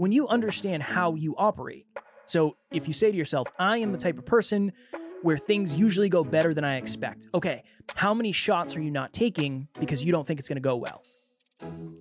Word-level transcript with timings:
when 0.00 0.12
you 0.12 0.26
understand 0.28 0.82
how 0.82 1.14
you 1.14 1.34
operate. 1.36 1.86
So 2.24 2.56
if 2.72 2.88
you 2.88 2.94
say 2.94 3.10
to 3.10 3.16
yourself, 3.18 3.48
I 3.58 3.76
am 3.76 3.90
the 3.90 3.98
type 3.98 4.16
of 4.16 4.24
person 4.24 4.72
where 5.20 5.36
things 5.36 5.76
usually 5.76 6.08
go 6.08 6.24
better 6.24 6.54
than 6.54 6.64
I 6.64 6.76
expect. 6.76 7.28
Okay, 7.34 7.64
how 7.96 8.14
many 8.14 8.32
shots 8.32 8.74
are 8.76 8.80
you 8.80 8.90
not 8.90 9.12
taking 9.12 9.68
because 9.78 10.02
you 10.02 10.10
don't 10.10 10.26
think 10.26 10.40
it's 10.40 10.48
going 10.48 10.56
to 10.56 10.62
go 10.62 10.76
well? 10.76 11.02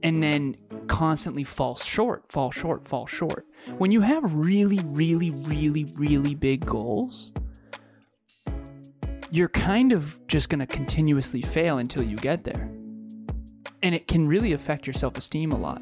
and 0.04 0.24
then 0.24 0.56
constantly 0.88 1.44
fall 1.44 1.76
short, 1.76 2.26
fall 2.32 2.50
short, 2.50 2.88
fall 2.88 3.06
short. 3.06 3.46
When 3.78 3.92
you 3.92 4.00
have 4.00 4.34
really, 4.34 4.80
really, 4.86 5.32
really, 5.32 5.86
really 5.98 6.34
big 6.34 6.66
goals, 6.66 7.34
you're 9.30 9.50
kind 9.50 9.92
of 9.92 10.26
just 10.28 10.48
going 10.48 10.60
to 10.60 10.66
continuously 10.66 11.42
fail 11.42 11.80
until 11.80 12.04
you 12.04 12.16
get 12.16 12.46
there. 12.46 12.72
And 13.84 13.94
it 13.94 14.08
can 14.08 14.30
really 14.30 14.54
affect 14.54 14.88
your 14.88 14.94
self 14.94 15.18
esteem 15.18 15.52
a 15.52 15.58
lot. 15.60 15.82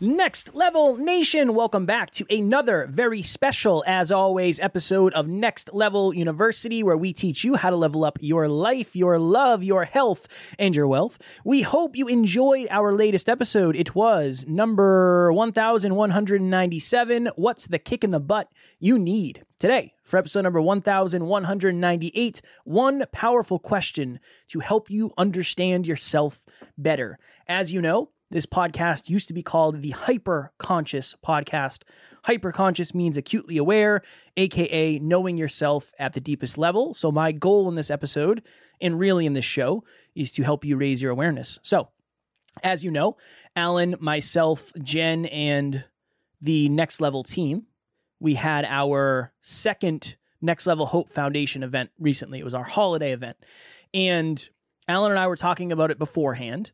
Next 0.00 0.54
Level 0.54 0.96
Nation, 0.96 1.54
welcome 1.54 1.84
back 1.84 2.10
to 2.12 2.24
another 2.30 2.86
very 2.90 3.20
special, 3.20 3.84
as 3.86 4.10
always, 4.10 4.58
episode 4.58 5.12
of 5.12 5.28
Next 5.28 5.74
Level 5.74 6.14
University, 6.14 6.82
where 6.82 6.96
we 6.96 7.12
teach 7.12 7.44
you 7.44 7.56
how 7.56 7.68
to 7.70 7.76
level 7.76 8.04
up 8.04 8.18
your 8.20 8.48
life, 8.48 8.96
your 8.96 9.18
love, 9.18 9.62
your 9.62 9.84
health, 9.84 10.26
and 10.58 10.74
your 10.74 10.88
wealth. 10.88 11.18
We 11.44 11.60
hope 11.62 11.94
you 11.94 12.08
enjoyed 12.08 12.68
our 12.70 12.94
latest 12.94 13.28
episode. 13.28 13.76
It 13.76 13.94
was 13.94 14.46
number 14.48 15.30
1197 15.32 17.26
What's 17.36 17.66
the 17.66 17.78
Kick 17.78 18.02
in 18.02 18.10
the 18.10 18.20
Butt 18.20 18.50
You 18.78 18.98
Need? 18.98 19.44
Today, 19.58 19.92
for 20.02 20.16
episode 20.18 20.42
number 20.42 20.60
1198, 20.60 22.42
one 22.64 23.04
powerful 23.12 23.58
question 23.58 24.18
to 24.48 24.60
help 24.60 24.90
you 24.90 25.12
understand 25.18 25.86
yourself 25.86 26.44
better. 26.76 27.18
As 27.46 27.72
you 27.72 27.80
know, 27.80 28.10
this 28.32 28.46
podcast 28.46 29.08
used 29.08 29.28
to 29.28 29.34
be 29.34 29.42
called 29.42 29.82
the 29.82 29.90
Hyper 29.90 30.52
Conscious 30.58 31.14
Podcast. 31.24 31.82
Hyper 32.24 32.50
conscious 32.50 32.94
means 32.94 33.16
acutely 33.16 33.58
aware, 33.58 34.02
aka 34.36 34.98
knowing 34.98 35.36
yourself 35.36 35.92
at 35.98 36.14
the 36.14 36.20
deepest 36.20 36.56
level. 36.56 36.94
So, 36.94 37.12
my 37.12 37.30
goal 37.32 37.68
in 37.68 37.74
this 37.74 37.90
episode, 37.90 38.42
and 38.80 38.98
really 38.98 39.26
in 39.26 39.34
this 39.34 39.44
show, 39.44 39.84
is 40.14 40.32
to 40.32 40.42
help 40.42 40.64
you 40.64 40.76
raise 40.76 41.02
your 41.02 41.12
awareness. 41.12 41.58
So, 41.62 41.90
as 42.62 42.82
you 42.82 42.90
know, 42.90 43.18
Alan, 43.54 43.96
myself, 44.00 44.72
Jen, 44.82 45.26
and 45.26 45.84
the 46.40 46.68
Next 46.70 47.00
Level 47.00 47.22
team, 47.22 47.66
we 48.18 48.34
had 48.34 48.64
our 48.64 49.32
second 49.42 50.16
Next 50.40 50.66
Level 50.66 50.86
Hope 50.86 51.10
Foundation 51.10 51.62
event 51.62 51.90
recently. 51.98 52.38
It 52.38 52.44
was 52.44 52.54
our 52.54 52.64
holiday 52.64 53.12
event. 53.12 53.36
And 53.92 54.48
Alan 54.88 55.12
and 55.12 55.20
I 55.20 55.26
were 55.26 55.36
talking 55.36 55.70
about 55.70 55.90
it 55.90 55.98
beforehand 55.98 56.72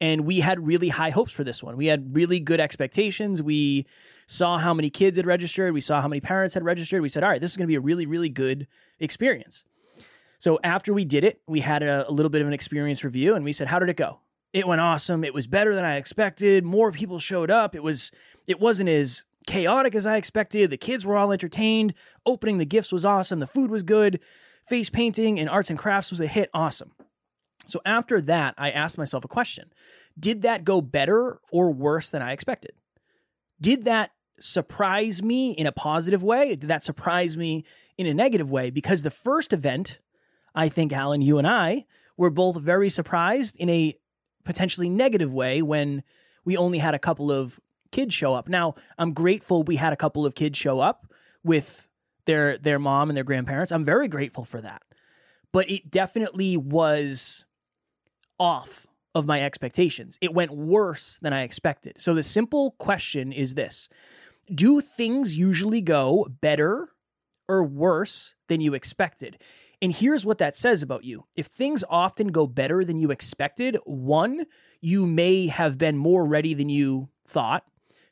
and 0.00 0.22
we 0.24 0.40
had 0.40 0.66
really 0.66 0.88
high 0.88 1.10
hopes 1.10 1.32
for 1.32 1.44
this 1.44 1.62
one. 1.62 1.76
We 1.76 1.86
had 1.86 2.14
really 2.16 2.40
good 2.40 2.60
expectations. 2.60 3.42
We 3.42 3.86
saw 4.26 4.58
how 4.58 4.72
many 4.72 4.90
kids 4.90 5.16
had 5.16 5.26
registered, 5.26 5.74
we 5.74 5.80
saw 5.80 6.00
how 6.00 6.08
many 6.08 6.20
parents 6.20 6.54
had 6.54 6.64
registered. 6.64 7.02
We 7.02 7.08
said, 7.08 7.22
all 7.22 7.30
right, 7.30 7.40
this 7.40 7.50
is 7.50 7.56
going 7.56 7.66
to 7.66 7.70
be 7.70 7.74
a 7.74 7.80
really, 7.80 8.06
really 8.06 8.28
good 8.28 8.66
experience. 8.98 9.64
So 10.38 10.58
after 10.64 10.94
we 10.94 11.04
did 11.04 11.24
it, 11.24 11.42
we 11.46 11.60
had 11.60 11.82
a, 11.82 12.08
a 12.08 12.12
little 12.12 12.30
bit 12.30 12.40
of 12.40 12.46
an 12.46 12.54
experience 12.54 13.04
review 13.04 13.34
and 13.34 13.44
we 13.44 13.52
said, 13.52 13.68
how 13.68 13.78
did 13.78 13.88
it 13.88 13.96
go? 13.96 14.20
It 14.52 14.66
went 14.66 14.80
awesome. 14.80 15.22
It 15.22 15.34
was 15.34 15.46
better 15.46 15.74
than 15.74 15.84
I 15.84 15.96
expected. 15.96 16.64
More 16.64 16.90
people 16.90 17.18
showed 17.18 17.50
up. 17.50 17.74
It 17.74 17.82
was 17.82 18.10
it 18.48 18.58
wasn't 18.58 18.88
as 18.88 19.24
chaotic 19.46 19.94
as 19.94 20.06
I 20.06 20.16
expected. 20.16 20.70
The 20.70 20.76
kids 20.76 21.06
were 21.06 21.16
all 21.16 21.30
entertained. 21.30 21.94
Opening 22.26 22.58
the 22.58 22.64
gifts 22.64 22.90
was 22.90 23.04
awesome. 23.04 23.38
The 23.38 23.46
food 23.46 23.70
was 23.70 23.82
good. 23.82 24.18
Face 24.66 24.90
painting 24.90 25.38
and 25.38 25.48
arts 25.48 25.70
and 25.70 25.78
crafts 25.78 26.10
was 26.10 26.20
a 26.20 26.26
hit. 26.26 26.50
Awesome. 26.52 26.92
So 27.70 27.80
after 27.84 28.20
that, 28.22 28.54
I 28.58 28.70
asked 28.70 28.98
myself 28.98 29.24
a 29.24 29.28
question 29.28 29.72
Did 30.18 30.42
that 30.42 30.64
go 30.64 30.80
better 30.80 31.40
or 31.50 31.70
worse 31.70 32.10
than 32.10 32.22
I 32.22 32.32
expected? 32.32 32.72
Did 33.60 33.84
that 33.84 34.12
surprise 34.38 35.22
me 35.22 35.52
in 35.52 35.66
a 35.66 35.72
positive 35.72 36.22
way? 36.22 36.56
Did 36.56 36.68
that 36.68 36.82
surprise 36.82 37.36
me 37.36 37.64
in 37.98 38.06
a 38.06 38.14
negative 38.14 38.50
way? 38.50 38.70
Because 38.70 39.02
the 39.02 39.10
first 39.10 39.52
event, 39.52 39.98
I 40.54 40.68
think, 40.68 40.92
Alan, 40.92 41.20
you 41.20 41.38
and 41.38 41.46
I 41.46 41.86
were 42.16 42.30
both 42.30 42.56
very 42.56 42.88
surprised 42.88 43.56
in 43.56 43.68
a 43.68 43.96
potentially 44.44 44.88
negative 44.88 45.32
way 45.32 45.62
when 45.62 46.02
we 46.44 46.56
only 46.56 46.78
had 46.78 46.94
a 46.94 46.98
couple 46.98 47.30
of 47.30 47.60
kids 47.92 48.14
show 48.14 48.34
up. 48.34 48.48
Now, 48.48 48.74
I'm 48.98 49.12
grateful 49.12 49.62
we 49.62 49.76
had 49.76 49.92
a 49.92 49.96
couple 49.96 50.24
of 50.24 50.34
kids 50.34 50.58
show 50.58 50.80
up 50.80 51.12
with 51.44 51.88
their 52.24 52.58
their 52.58 52.78
mom 52.78 53.10
and 53.10 53.16
their 53.16 53.24
grandparents. 53.24 53.72
I'm 53.72 53.84
very 53.84 54.08
grateful 54.08 54.44
for 54.44 54.60
that. 54.60 54.82
But 55.52 55.70
it 55.70 55.90
definitely 55.90 56.56
was 56.56 57.44
off 58.40 58.88
of 59.14 59.26
my 59.26 59.42
expectations. 59.42 60.18
It 60.20 60.34
went 60.34 60.50
worse 60.50 61.18
than 61.20 61.32
I 61.32 61.42
expected. 61.42 62.00
So 62.00 62.14
the 62.14 62.22
simple 62.22 62.72
question 62.72 63.32
is 63.32 63.54
this 63.54 63.88
Do 64.52 64.80
things 64.80 65.36
usually 65.36 65.80
go 65.80 66.26
better 66.40 66.88
or 67.48 67.62
worse 67.62 68.34
than 68.48 68.60
you 68.60 68.74
expected? 68.74 69.38
And 69.82 69.94
here's 69.94 70.26
what 70.26 70.38
that 70.38 70.56
says 70.56 70.82
about 70.82 71.04
you. 71.04 71.24
If 71.36 71.46
things 71.46 71.84
often 71.88 72.28
go 72.28 72.46
better 72.46 72.84
than 72.84 72.98
you 72.98 73.10
expected, 73.10 73.78
one, 73.84 74.44
you 74.80 75.06
may 75.06 75.46
have 75.46 75.78
been 75.78 75.96
more 75.96 76.26
ready 76.26 76.52
than 76.52 76.68
you 76.68 77.08
thought. 77.26 77.64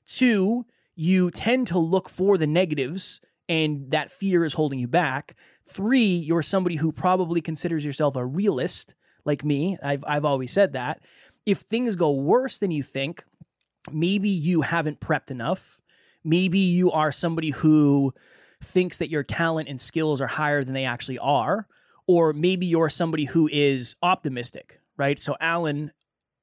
Two, 0.06 0.64
you 0.96 1.30
tend 1.30 1.66
to 1.66 1.78
look 1.78 2.08
for 2.08 2.38
the 2.38 2.46
negatives 2.46 3.20
and 3.50 3.90
that 3.90 4.10
fear 4.10 4.44
is 4.44 4.54
holding 4.54 4.78
you 4.78 4.88
back. 4.88 5.36
Three, 5.66 6.16
you're 6.16 6.42
somebody 6.42 6.76
who 6.76 6.90
probably 6.90 7.40
considers 7.40 7.84
yourself 7.84 8.16
a 8.16 8.24
realist 8.24 8.94
like 9.24 9.44
me. 9.44 9.76
I've 9.82 10.04
I've 10.06 10.24
always 10.24 10.52
said 10.52 10.72
that. 10.72 11.00
If 11.46 11.58
things 11.58 11.96
go 11.96 12.10
worse 12.10 12.58
than 12.58 12.70
you 12.70 12.82
think, 12.82 13.24
maybe 13.90 14.28
you 14.28 14.62
haven't 14.62 15.00
prepped 15.00 15.30
enough. 15.30 15.80
Maybe 16.24 16.58
you 16.58 16.90
are 16.90 17.12
somebody 17.12 17.50
who 17.50 18.12
thinks 18.62 18.98
that 18.98 19.10
your 19.10 19.22
talent 19.22 19.68
and 19.68 19.80
skills 19.80 20.20
are 20.20 20.26
higher 20.26 20.64
than 20.64 20.74
they 20.74 20.84
actually 20.84 21.18
are, 21.18 21.66
or 22.06 22.32
maybe 22.32 22.66
you're 22.66 22.90
somebody 22.90 23.24
who 23.24 23.48
is 23.52 23.96
optimistic, 24.02 24.80
right? 24.96 25.20
So 25.20 25.36
Alan 25.40 25.92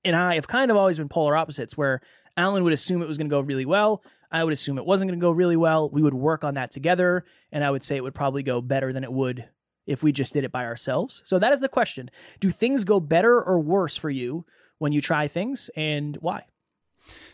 and 0.04 0.16
I 0.16 0.36
have 0.36 0.48
kind 0.48 0.72
of 0.72 0.78
always 0.78 0.98
been 0.98 1.10
polar 1.10 1.36
opposites 1.36 1.78
where 1.78 2.00
Alan 2.38 2.64
would 2.64 2.74
assume 2.74 3.02
it 3.02 3.08
was 3.08 3.18
going 3.18 3.30
to 3.30 3.34
go 3.34 3.42
really 3.42 3.66
well. 3.66 4.04
I 4.32 4.44
would 4.44 4.54
assume 4.54 4.78
it 4.78 4.86
wasn't 4.86 5.10
going 5.10 5.20
to 5.20 5.24
go 5.24 5.32
really 5.32 5.56
well. 5.56 5.90
We 5.90 6.02
would 6.02 6.14
work 6.14 6.44
on 6.44 6.56
that 6.56 6.72
together, 6.72 7.26
and 7.52 7.64
I 7.64 7.72
would 7.72 7.84
say 7.84 7.96
it 7.96 8.04
would 8.04 8.16
probably 8.16 8.44
go 8.44 8.62
better 8.62 8.92
than 8.92 9.04
it 9.04 9.12
would 9.12 9.48
if 9.86 10.04
we 10.04 10.12
just 10.12 10.34
did 10.34 10.44
it 10.44 10.52
by 10.52 10.66
ourselves. 10.66 11.22
So 11.26 11.40
that 11.40 11.54
is 11.54 11.62
the 11.62 11.70
question. 11.70 12.10
Do 12.40 12.50
things 12.50 12.84
go 12.84 13.00
better 13.00 13.42
or 13.42 13.60
worse 13.60 13.96
for 13.96 14.10
you 14.10 14.46
when 14.78 14.92
you 14.92 15.02
try 15.02 15.28
things 15.28 15.70
and 15.76 16.18
why? 16.22 16.46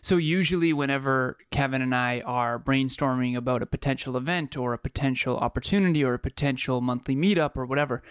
So, 0.02 0.18
usually, 0.18 0.74
whenever 0.74 1.38
Kevin 1.50 1.82
and 1.82 1.96
I 1.96 2.22
are 2.26 2.60
brainstorming 2.60 3.38
about 3.38 3.62
a 3.62 3.66
potential 3.66 4.18
event 4.18 4.58
or 4.58 4.74
a 4.74 4.78
potential 4.78 5.38
opportunity 5.38 6.04
or 6.04 6.14
a 6.14 6.20
potential 6.20 6.82
monthly 6.82 7.16
meetup 7.16 7.56
or 7.56 7.66
whatever, 7.66 8.04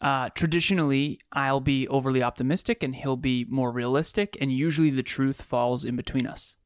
uh, 0.00 0.30
traditionally, 0.30 1.20
I'll 1.32 1.60
be 1.60 1.86
overly 1.88 2.22
optimistic 2.22 2.82
and 2.82 2.96
he'll 2.96 3.16
be 3.16 3.44
more 3.50 3.70
realistic. 3.70 4.38
And 4.40 4.50
usually, 4.50 4.88
the 4.88 5.02
truth 5.02 5.42
falls 5.42 5.84
in 5.84 5.96
between 5.96 6.26
us. 6.26 6.56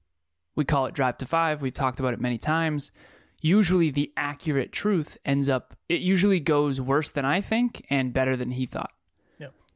We 0.54 0.64
call 0.64 0.87
it 0.87 0.94
Drive 0.94 1.19
to 1.19 1.26
Five. 1.26 1.60
We've 1.60 1.75
talked 1.75 1.99
about 1.99 2.14
it 2.14 2.20
many 2.20 2.38
times 2.38 2.92
usually 3.46 3.90
the 3.90 4.12
accurate 4.16 4.72
truth 4.72 5.16
ends 5.25 5.48
up 5.48 5.75
it 5.88 6.00
usually 6.00 6.40
goes 6.40 6.81
worse 6.81 7.10
than 7.12 7.25
I 7.25 7.40
think 7.40 7.87
and 7.88 8.12
better 8.12 8.37
than 8.37 8.50
he 8.50 8.66
thought. 8.66 8.90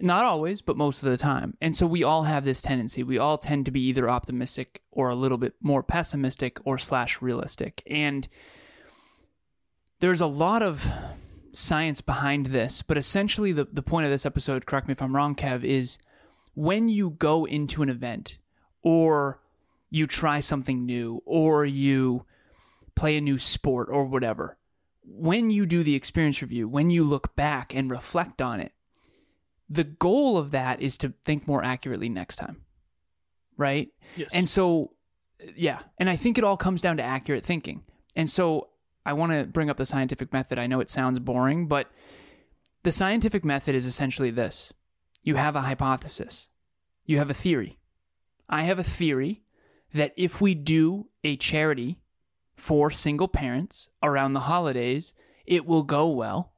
Not 0.03 0.25
always, 0.25 0.63
but 0.63 0.77
most 0.77 1.03
of 1.03 1.11
the 1.11 1.17
time. 1.17 1.57
And 1.61 1.77
so 1.77 1.87
we 1.87 2.03
all 2.03 2.23
have 2.23 2.45
this 2.45 2.63
tendency. 2.63 3.03
We 3.03 3.19
all 3.19 3.39
tend 3.39 3.67
to 3.67 3.71
be 3.71 3.83
either 3.89 4.09
optimistic 4.09 4.83
or 4.91 5.11
a 5.11 5.15
little 5.15 5.39
bit 5.39 5.55
more 5.61 5.83
pessimistic 5.83 6.59
or 6.65 6.79
slash 6.79 7.21
realistic. 7.21 7.83
And 7.87 8.27
there's 10.01 10.23
a 10.23 10.27
lot 10.27 10.63
of 10.63 10.91
science 11.53 12.01
behind 12.01 12.47
this, 12.47 12.81
but 12.81 12.97
essentially 12.97 13.53
the, 13.53 13.67
the 13.71 13.83
point 13.83 14.07
of 14.07 14.11
this 14.11 14.25
episode, 14.25 14.65
correct 14.65 14.89
me 14.89 14.93
if 14.93 15.03
I'm 15.03 15.15
wrong, 15.15 15.35
Kev, 15.35 15.65
is 15.65 15.99
when 16.55 16.89
you 16.89 17.11
go 17.11 17.45
into 17.45 17.83
an 17.83 17.91
event 17.91 18.39
or 18.83 19.41
you 19.91 20.07
try 20.07 20.41
something 20.41 20.87
new 20.87 21.23
or 21.27 21.67
you 21.67 22.25
play 22.95 23.17
a 23.17 23.21
new 23.21 23.39
sport 23.39 23.89
or 23.91 24.05
whatever, 24.05 24.59
when 25.05 25.51
you 25.51 25.67
do 25.67 25.83
the 25.83 25.95
experience 25.95 26.43
review, 26.43 26.69
when 26.69 26.91
you 26.91 27.03
look 27.05 27.35
back 27.37 27.75
and 27.75 27.91
reflect 27.91 28.41
on 28.41 28.61
it, 28.61 28.73
the 29.69 29.85
goal 29.85 30.37
of 30.37 30.51
that 30.51 30.81
is 30.81 30.99
to 30.99 31.15
think 31.25 31.47
more 31.47 31.65
accurately 31.65 32.09
next 32.09 32.37
time. 32.37 32.63
Right? 33.57 33.89
Yes. 34.17 34.35
And 34.35 34.49
so 34.49 34.93
yeah. 35.57 35.81
And 35.99 36.09
I 36.11 36.17
think 36.17 36.39
it 36.39 36.45
all 36.45 36.57
comes 36.57 36.81
down 36.81 36.97
to 36.99 37.03
accurate 37.03 37.45
thinking. 37.45 37.83
And 38.17 38.29
so 38.29 38.69
I 39.07 39.13
want 39.13 39.33
to 39.33 39.45
bring 39.45 39.71
up 39.71 39.77
the 39.77 39.87
scientific 39.87 40.33
method. 40.33 40.59
I 40.59 40.67
know 40.67 40.81
it 40.81 40.91
sounds 40.91 41.19
boring, 41.19 41.67
but 41.67 41.91
the 42.83 42.93
scientific 42.93 43.45
method 43.45 43.75
is 43.75 43.87
essentially 43.87 44.31
this 44.31 44.73
you 45.23 45.37
have 45.37 45.57
a 45.57 45.61
hypothesis, 45.61 46.49
you 47.05 47.19
have 47.19 47.31
a 47.31 47.35
theory. 47.35 47.79
I 48.49 48.63
have 48.63 48.79
a 48.79 48.85
theory 48.85 49.43
that 49.93 50.13
if 50.17 50.41
we 50.41 50.55
do 50.55 51.09
a 51.23 51.37
charity 51.37 52.01
for 52.61 52.91
single 52.91 53.29
parents 53.29 53.89
around 54.03 54.35
the 54.35 54.41
holidays, 54.41 55.15
it 55.47 55.65
will 55.65 55.83
go 55.83 56.09
well. 56.09 56.53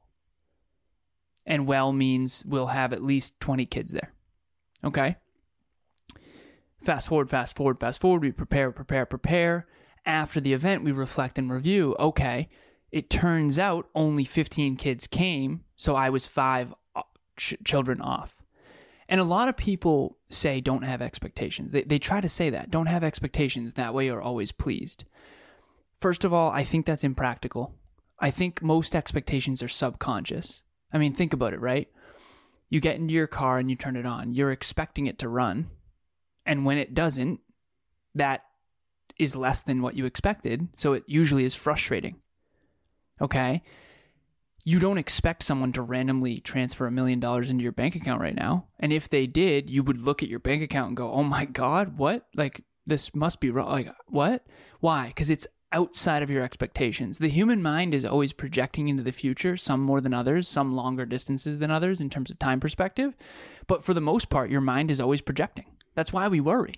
And 1.45 1.65
well 1.65 1.93
means 1.93 2.43
we'll 2.45 2.67
have 2.67 2.93
at 2.93 3.03
least 3.03 3.39
20 3.39 3.65
kids 3.65 3.91
there. 3.91 4.13
Okay? 4.83 5.15
Fast 6.81 7.07
forward, 7.07 7.29
fast 7.29 7.55
forward, 7.55 7.79
fast 7.79 8.01
forward. 8.01 8.21
We 8.21 8.31
prepare, 8.31 8.71
prepare, 8.71 9.05
prepare. 9.05 9.65
After 10.05 10.41
the 10.41 10.51
event, 10.51 10.83
we 10.83 10.91
reflect 10.91 11.37
and 11.37 11.49
review. 11.49 11.95
Okay, 11.97 12.49
it 12.91 13.09
turns 13.09 13.57
out 13.57 13.87
only 13.95 14.25
15 14.25 14.75
kids 14.75 15.07
came, 15.07 15.63
so 15.77 15.95
I 15.95 16.09
was 16.09 16.27
five 16.27 16.73
uh, 16.93 17.03
ch- 17.37 17.55
children 17.63 18.01
off. 18.01 18.35
And 19.07 19.21
a 19.21 19.25
lot 19.25 19.47
of 19.47 19.55
people 19.55 20.17
say 20.29 20.59
don't 20.59 20.83
have 20.83 21.01
expectations. 21.01 21.71
They, 21.71 21.83
they 21.83 21.99
try 21.99 22.19
to 22.19 22.27
say 22.27 22.49
that. 22.49 22.69
Don't 22.69 22.87
have 22.87 23.03
expectations. 23.03 23.73
That 23.73 23.93
way 23.93 24.07
you're 24.07 24.21
always 24.21 24.51
pleased. 24.51 25.05
First 26.03 26.25
of 26.25 26.33
all, 26.33 26.51
I 26.51 26.65
think 26.65 26.85
that's 26.85 27.05
impractical. 27.05 27.75
I 28.19 28.29
think 28.29 28.61
most 28.61 28.93
expectations 28.93 29.63
are 29.63 29.69
subconscious. 29.69 30.63
I 30.91 30.97
mean, 30.97 31.13
think 31.13 31.31
about 31.31 31.53
it, 31.53 31.61
right? 31.61 31.87
You 32.69 32.81
get 32.81 32.97
into 32.97 33.13
your 33.13 33.25
car 33.25 33.57
and 33.57 33.69
you 33.69 33.77
turn 33.77 33.95
it 33.95 34.05
on. 34.05 34.29
You're 34.29 34.51
expecting 34.51 35.07
it 35.07 35.17
to 35.19 35.29
run. 35.29 35.69
And 36.45 36.65
when 36.65 36.77
it 36.77 36.93
doesn't, 36.93 37.39
that 38.15 38.43
is 39.17 39.33
less 39.33 39.61
than 39.61 39.81
what 39.81 39.95
you 39.95 40.05
expected. 40.05 40.67
So 40.75 40.91
it 40.91 41.05
usually 41.07 41.45
is 41.45 41.55
frustrating. 41.55 42.17
Okay. 43.21 43.63
You 44.65 44.79
don't 44.79 44.97
expect 44.97 45.43
someone 45.43 45.71
to 45.71 45.81
randomly 45.81 46.41
transfer 46.41 46.85
a 46.85 46.91
million 46.91 47.21
dollars 47.21 47.49
into 47.49 47.63
your 47.63 47.71
bank 47.71 47.95
account 47.95 48.19
right 48.19 48.35
now. 48.35 48.65
And 48.77 48.91
if 48.91 49.07
they 49.07 49.25
did, 49.25 49.69
you 49.69 49.83
would 49.83 50.01
look 50.01 50.21
at 50.21 50.27
your 50.27 50.39
bank 50.39 50.63
account 50.63 50.89
and 50.89 50.97
go, 50.97 51.13
oh 51.13 51.23
my 51.23 51.45
God, 51.45 51.97
what? 51.97 52.27
Like, 52.35 52.61
this 52.85 53.15
must 53.15 53.39
be 53.39 53.51
wrong. 53.51 53.71
Like, 53.71 53.87
what? 54.07 54.45
Why? 54.81 55.07
Because 55.07 55.29
it's 55.29 55.47
outside 55.73 56.23
of 56.23 56.29
your 56.29 56.43
expectations. 56.43 57.17
The 57.17 57.27
human 57.27 57.61
mind 57.61 57.93
is 57.93 58.05
always 58.05 58.31
projecting 58.31 58.87
into 58.87 59.03
the 59.03 59.11
future, 59.11 59.57
some 59.57 59.81
more 59.81 59.99
than 59.99 60.13
others, 60.13 60.47
some 60.47 60.75
longer 60.75 61.05
distances 61.05 61.59
than 61.59 61.71
others 61.71 61.99
in 61.99 62.09
terms 62.09 62.31
of 62.31 62.39
time 62.39 62.59
perspective. 62.59 63.15
But 63.67 63.83
for 63.83 63.93
the 63.93 64.01
most 64.01 64.29
part, 64.29 64.51
your 64.51 64.61
mind 64.61 64.91
is 64.91 65.01
always 65.01 65.21
projecting. 65.21 65.65
That's 65.95 66.13
why 66.13 66.27
we 66.27 66.39
worry. 66.39 66.75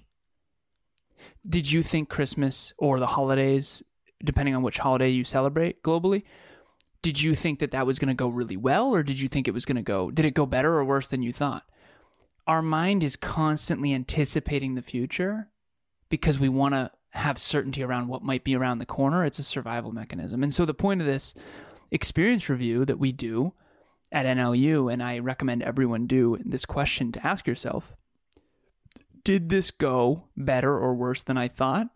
Did 1.47 1.71
you 1.71 1.83
think 1.83 2.09
Christmas 2.09 2.73
or 2.77 2.99
the 2.99 3.07
holidays, 3.07 3.83
depending 4.23 4.55
on 4.55 4.63
which 4.63 4.79
holiday 4.79 5.09
you 5.09 5.23
celebrate 5.23 5.83
globally, 5.83 6.23
did 7.01 7.21
you 7.21 7.35
think 7.35 7.59
that 7.59 7.69
that 7.69 7.85
was 7.85 7.99
going 7.99 8.07
to 8.07 8.15
go 8.15 8.27
really 8.27 8.57
well 8.57 8.95
or 8.95 9.03
did 9.03 9.19
you 9.19 9.27
think 9.27 9.47
it 9.47 9.53
was 9.53 9.63
going 9.63 9.75
to 9.75 9.83
go 9.83 10.09
did 10.09 10.25
it 10.25 10.33
go 10.33 10.47
better 10.47 10.73
or 10.73 10.83
worse 10.83 11.07
than 11.07 11.21
you 11.21 11.31
thought 11.31 11.61
our 12.47 12.63
mind 12.63 13.03
is 13.03 13.15
constantly 13.15 13.93
anticipating 13.93 14.73
the 14.73 14.81
future 14.81 15.49
because 16.09 16.39
we 16.39 16.49
want 16.49 16.73
to 16.73 16.89
have 17.15 17.37
certainty 17.37 17.83
around 17.83 18.07
what 18.07 18.23
might 18.23 18.43
be 18.43 18.55
around 18.55 18.79
the 18.79 18.85
corner 18.85 19.25
it's 19.25 19.39
a 19.39 19.43
survival 19.43 19.91
mechanism 19.91 20.43
and 20.43 20.53
so 20.53 20.65
the 20.65 20.73
point 20.73 21.01
of 21.01 21.07
this 21.07 21.33
experience 21.91 22.49
review 22.49 22.85
that 22.85 22.99
we 22.99 23.11
do 23.11 23.53
at 24.11 24.25
NLU 24.25 24.91
and 24.91 25.01
I 25.01 25.19
recommend 25.19 25.63
everyone 25.63 26.07
do 26.07 26.37
this 26.43 26.65
question 26.65 27.11
to 27.13 27.25
ask 27.25 27.47
yourself 27.47 27.95
did 29.23 29.49
this 29.49 29.71
go 29.71 30.25
better 30.37 30.77
or 30.77 30.93
worse 30.93 31.23
than 31.23 31.37
I 31.37 31.47
thought 31.47 31.89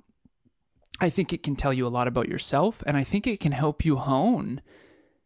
I 1.01 1.10
think 1.10 1.31
it 1.31 1.44
can 1.44 1.56
tell 1.56 1.74
you 1.74 1.88
a 1.88 1.89
lot 1.89 2.07
about 2.07 2.27
yourself 2.27 2.83
and 2.86 2.98
I 2.98 3.04
think 3.04 3.25
it 3.25 3.39
can 3.39 3.51
help 3.51 3.86
you 3.86 3.95
hone 3.95 4.62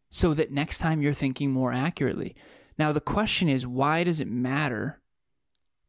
so 0.09 0.33
that 0.35 0.51
next 0.51 0.77
time 0.77 1.01
you're 1.01 1.11
thinking 1.11 1.49
more 1.49 1.73
accurately. 1.73 2.35
Now, 2.77 2.91
the 2.91 3.01
question 3.01 3.49
is 3.49 3.65
why 3.65 4.03
does 4.03 4.21
it 4.21 4.27
matter 4.27 5.01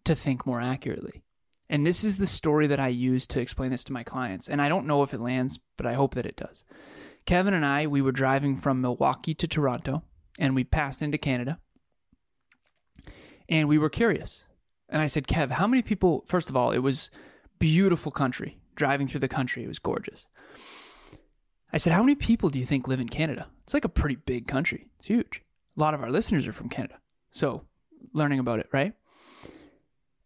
to 0.05 0.15
think 0.15 0.47
more 0.47 0.61
accurately? 0.61 1.24
And 1.75 1.85
this 1.85 2.05
is 2.05 2.19
the 2.19 2.27
story 2.27 2.69
that 2.69 2.79
I 2.79 2.87
use 2.87 3.27
to 3.27 3.41
explain 3.41 3.73
this 3.73 3.83
to 3.83 3.93
my 3.93 4.05
clients. 4.05 4.49
And 4.49 4.63
I 4.63 4.69
don't 4.69 4.87
know 4.87 5.03
if 5.03 5.13
it 5.13 5.19
lands, 5.19 5.59
but 5.77 5.87
I 5.87 5.95
hope 5.95 6.15
that 6.15 6.25
it 6.25 6.37
does. 6.37 6.63
Kevin 7.27 7.53
and 7.53 7.67
I, 7.67 7.89
we 7.89 8.01
were 8.01 8.13
driving 8.13 8.57
from 8.57 8.81
Milwaukee 8.81 9.35
to 9.35 9.49
Toronto 9.49 10.05
and 10.39 10.55
we 10.55 10.63
passed 10.63 11.03
into 11.03 11.19
Canada. 11.19 11.59
And 13.49 13.69
we 13.69 13.77
were 13.77 13.91
curious. 13.91 14.45
And 14.89 15.03
I 15.03 15.09
said, 15.09 15.27
Kev, 15.27 15.51
how 15.51 15.67
many 15.67 15.83
people, 15.83 16.23
first 16.29 16.49
of 16.49 16.57
all, 16.57 16.71
it 16.71 16.79
was 16.79 17.11
beautiful 17.59 18.13
country. 18.13 18.57
Driving 18.77 19.09
through 19.09 19.19
the 19.19 19.27
country, 19.27 19.65
it 19.65 19.69
was 19.69 19.81
gorgeous. 19.81 20.27
I 21.73 21.79
said, 21.79 21.93
How 21.93 22.05
many 22.05 22.15
people 22.15 22.51
do 22.51 22.61
you 22.61 22.67
think 22.67 22.87
live 22.87 23.01
in 23.01 23.09
Canada? 23.09 23.49
It's 23.65 23.75
like 23.75 23.85
a 23.85 23.89
pretty 23.89 24.15
big 24.15 24.47
country. 24.47 24.91
It's 24.99 25.09
huge. 25.09 25.43
A 25.77 25.81
lot 25.81 25.95
of 25.95 26.03
our 26.05 26.11
listeners 26.13 26.47
are 26.47 26.53
from 26.53 26.69
Canada. 26.69 27.01
So, 27.33 27.63
learning 28.13 28.39
about 28.39 28.61
it, 28.61 28.69
right? 28.73 28.95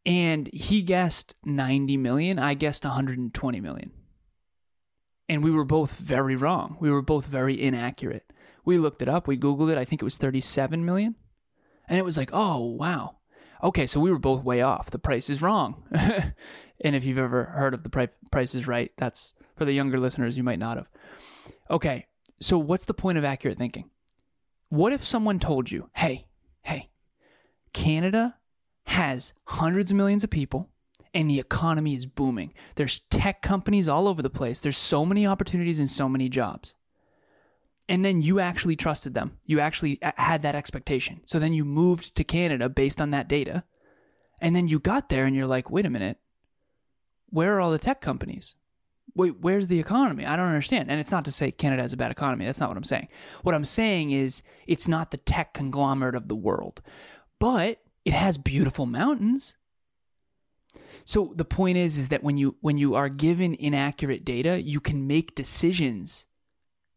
And 0.09 0.49
he 0.55 0.81
guessed 0.81 1.35
90 1.45 1.99
million. 1.99 2.39
I 2.39 2.55
guessed 2.55 2.85
120 2.85 3.61
million. 3.61 3.93
And 5.29 5.45
we 5.45 5.51
were 5.51 5.67
both 5.67 5.97
very 5.97 6.35
wrong. 6.35 6.79
We 6.81 6.91
were 6.91 7.03
both 7.03 7.27
very 7.27 7.61
inaccurate. 7.61 8.33
We 8.65 8.79
looked 8.79 9.03
it 9.03 9.09
up. 9.11 9.29
We 9.29 9.37
Googled 9.37 9.71
it. 9.71 9.77
I 9.77 9.85
think 9.85 10.01
it 10.01 10.07
was 10.07 10.17
37 10.17 10.83
million. 10.83 11.15
And 11.91 11.99
it 11.99 12.07
was 12.07 12.17
like, 12.17 12.31
oh, 12.33 12.65
wow. 12.65 13.17
Okay, 13.63 13.87
so 13.87 14.01
we 14.01 14.11
were 14.11 14.19
both 14.19 14.43
way 14.43 14.63
off. 14.63 14.91
The 14.91 14.99
price 14.99 15.29
is 15.29 15.43
wrong. 15.43 15.85
and 15.93 16.97
if 16.97 17.05
you've 17.05 17.19
ever 17.19 17.45
heard 17.45 17.75
of 17.75 17.83
the 17.83 18.09
price 18.31 18.55
is 18.55 18.67
right, 18.67 18.91
that's 18.97 19.35
for 19.57 19.67
the 19.67 19.75
younger 19.75 20.01
listeners, 20.01 20.39
you 20.39 20.43
might 20.43 20.59
not 20.59 20.79
have. 20.79 20.89
Okay, 21.71 22.07
so 22.41 22.57
what's 22.57 22.87
the 22.87 22.95
point 22.95 23.19
of 23.19 23.27
accurate 23.27 23.59
thinking? 23.59 23.91
What 24.71 24.95
if 24.95 25.05
someone 25.05 25.39
told 25.39 25.71
you, 25.71 25.91
hey, 25.95 26.29
hey, 26.63 26.89
Canada 27.75 28.38
has 28.89 29.33
hundreds 29.45 29.91
of 29.91 29.97
millions 29.97 30.25
of 30.25 30.31
people 30.31 30.69
and 31.15 31.31
the 31.31 31.41
economy 31.41 31.95
is 31.95 32.07
booming. 32.07 32.53
There's 32.75 33.01
tech 33.11 33.43
companies 33.43 33.89
all 33.89 34.09
over 34.09 34.23
the 34.23 34.31
place. 34.31 34.61
There's 34.61 34.77
so 34.77 35.05
many 35.05 35.27
opportunities 35.27 35.79
and 35.79 35.89
so 35.89 36.09
many 36.09 36.29
jobs. 36.29 36.75
And 37.89 38.05
then 38.05 38.21
you 38.21 38.41
actually 38.41 38.77
trusted 38.77 39.15
them. 39.15 39.39
You 39.47 39.61
actually 39.61 40.03
uh, 40.03 40.13
had 40.17 40.43
that 40.43 40.55
expectation. 40.55 41.21
So 41.25 41.39
then 41.39 41.55
you 41.55 41.65
moved 41.65 42.15
to 42.17 42.25
Canada 42.25 42.69
based 42.69 43.01
on 43.01 43.11
that 43.13 43.29
data. 43.29 43.65
And 44.41 44.55
then 44.55 44.69
you 44.69 44.79
got 44.79 45.09
there 45.09 45.25
and 45.25 45.35
you're 45.35 45.47
like, 45.47 45.71
wait 45.71 45.87
a 45.87 45.91
minute, 45.91 46.19
where 47.31 47.57
are 47.57 47.61
all 47.61 47.71
the 47.71 47.79
tech 47.79 48.01
companies? 48.01 48.55
wait, 49.19 49.41
where's 49.41 49.67
the 49.67 49.81
economy? 49.81 50.25
I 50.25 50.37
don't 50.37 50.47
understand. 50.47 50.91
And 50.91 51.01
it's 51.01 51.11
not 51.11 51.25
to 51.27 51.33
say 51.33 51.51
Canada 51.51 51.83
has 51.83 51.93
a 51.93 51.97
bad 51.97 52.13
economy. 52.13 52.45
That's 52.45 52.61
not 52.61 52.71
what 52.71 52.77
I'm 52.77 52.85
saying. 52.85 53.09
What 53.43 53.55
I'm 53.55 53.65
saying 53.65 54.13
is 54.13 54.43
it's 54.67 54.89
not 54.89 55.11
the 55.11 55.17
tech 55.17 55.53
conglomerate 55.53 56.15
of 56.15 56.29
the 56.29 56.37
world, 56.37 56.81
but 57.41 57.81
it 58.05 58.13
has 58.13 58.39
beautiful 58.39 58.87
mountains. 58.87 59.57
So 61.05 61.33
the 61.35 61.45
point 61.45 61.79
is 61.79 61.97
is 61.97 62.09
that 62.09 62.23
when 62.23 62.37
you 62.37 62.57
when 62.61 62.77
you 62.77 62.95
are 62.95 63.09
given 63.09 63.55
inaccurate 63.55 64.25
data, 64.25 64.61
you 64.61 64.81
can 64.81 65.07
make 65.07 65.35
decisions 65.35 66.27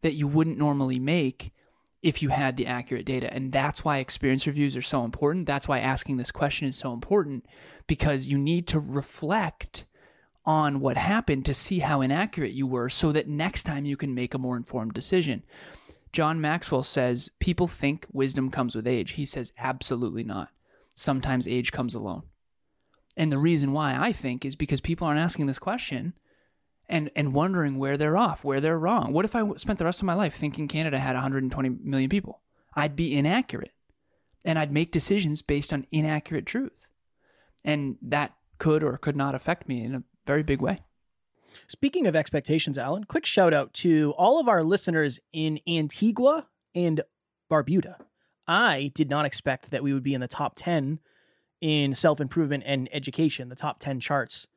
that 0.02 0.14
you 0.14 0.28
wouldn't 0.28 0.58
normally 0.58 1.00
make 1.00 1.54
if 2.02 2.22
you 2.22 2.30
had 2.30 2.58
the 2.58 2.66
accurate 2.66 3.06
data. 3.06 3.32
And 3.32 3.52
that's 3.52 3.86
why 3.86 3.98
experience 3.98 4.48
reviews 4.48 4.76
are 4.76 4.82
so 4.82 5.06
important. 5.06 5.46
That's 5.46 5.68
why 5.68 5.80
asking 5.80 6.18
this 6.18 6.32
question 6.32 6.68
is 6.68 6.76
so 6.76 6.94
important 6.94 7.46
because 7.88 8.28
you 8.28 8.38
need 8.38 8.68
to 8.68 8.80
reflect 8.80 9.86
on 10.44 10.80
what 10.80 10.98
happened 10.98 11.46
to 11.46 11.54
see 11.54 11.80
how 11.80 12.02
inaccurate 12.02 12.54
you 12.54 12.66
were 12.66 12.90
so 12.90 13.12
that 13.12 13.28
next 13.28 13.64
time 13.64 13.86
you 13.86 13.96
can 13.96 14.16
make 14.16 14.34
a 14.34 14.40
more 14.40 14.58
informed 14.58 14.94
decision. 14.94 15.44
John 16.12 16.42
Maxwell 16.42 16.84
says 16.84 17.30
people 17.40 17.68
think 17.68 18.08
wisdom 18.12 18.50
comes 18.50 18.76
with 18.76 18.88
age. 18.88 19.12
He 19.12 19.26
says 19.26 19.54
absolutely 19.58 20.24
not. 20.24 20.50
Sometimes 20.96 21.48
age 21.48 21.72
comes 21.72 21.96
alone. 21.96 22.24
And 23.18 23.32
the 23.32 23.38
reason 23.38 23.74
why 23.74 23.98
I 23.98 24.12
think 24.12 24.46
is 24.46 24.56
because 24.56 24.82
people 24.82 25.08
aren't 25.08 25.20
asking 25.20 25.48
this 25.48 25.60
question 25.60 26.14
and 26.88 27.10
and 27.16 27.34
wondering 27.34 27.78
where 27.78 27.98
they're 27.98 28.18
off, 28.18 28.44
where 28.44 28.60
they're 28.60 28.80
wrong. 28.80 29.14
What 29.14 29.26
if 29.26 29.36
I 29.36 29.44
spent 29.56 29.80
the 29.80 29.86
rest 29.86 30.02
of 30.02 30.06
my 30.06 30.14
life 30.14 30.36
thinking 30.36 30.68
Canada 30.68 31.00
had 31.00 31.16
120 31.16 31.70
million 31.84 32.10
people? 32.10 32.42
I'd 32.76 32.96
be 32.96 33.16
inaccurate. 33.16 33.74
And 34.44 34.58
I'd 34.58 34.72
make 34.72 34.92
decisions 34.92 35.42
based 35.42 35.72
on 35.72 35.86
inaccurate 35.92 36.46
truth. 36.46 36.88
And 37.64 37.98
that 38.02 38.34
could 38.58 38.84
or 38.84 38.98
could 38.98 39.16
not 39.16 39.36
affect 39.36 39.68
me 39.68 39.84
in 39.84 39.96
a 39.96 40.04
very 40.26 40.44
big 40.44 40.62
way. 40.62 40.82
Speaking 41.68 42.08
of 42.08 42.16
expectations, 42.16 42.78
Alan, 42.78 43.04
quick 43.04 43.26
shout 43.26 43.54
out 43.54 43.74
to 43.76 44.14
all 44.18 44.40
of 44.40 44.48
our 44.48 44.64
listeners 44.64 45.20
in 45.32 45.60
Antigua 45.68 46.48
and 46.74 47.02
Barbuda. 47.50 47.98
I 48.52 48.92
did 48.94 49.10
not 49.10 49.26
expect 49.26 49.72
that 49.72 49.82
we 49.82 49.94
would 49.94 50.04
be 50.04 50.14
in 50.14 50.20
the 50.20 50.28
top 50.28 50.54
10 50.58 51.00
in 51.62 51.94
self 51.94 52.20
improvement 52.20 52.64
and 52.66 52.90
education, 52.92 53.48
the 53.48 53.56
top 53.56 53.80
10 53.80 54.02
charts 54.02 54.48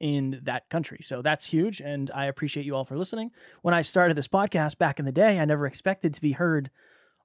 in 0.00 0.40
that 0.44 0.68
country. 0.70 1.00
So 1.02 1.20
that's 1.20 1.46
huge. 1.46 1.80
And 1.80 2.10
I 2.14 2.26
appreciate 2.26 2.64
you 2.64 2.74
all 2.74 2.84
for 2.84 2.96
listening. 2.96 3.30
When 3.60 3.74
I 3.74 3.82
started 3.82 4.16
this 4.16 4.26
podcast 4.26 4.78
back 4.78 4.98
in 4.98 5.04
the 5.04 5.12
day, 5.12 5.38
I 5.38 5.44
never 5.44 5.66
expected 5.66 6.14
to 6.14 6.20
be 6.20 6.32
heard 6.32 6.70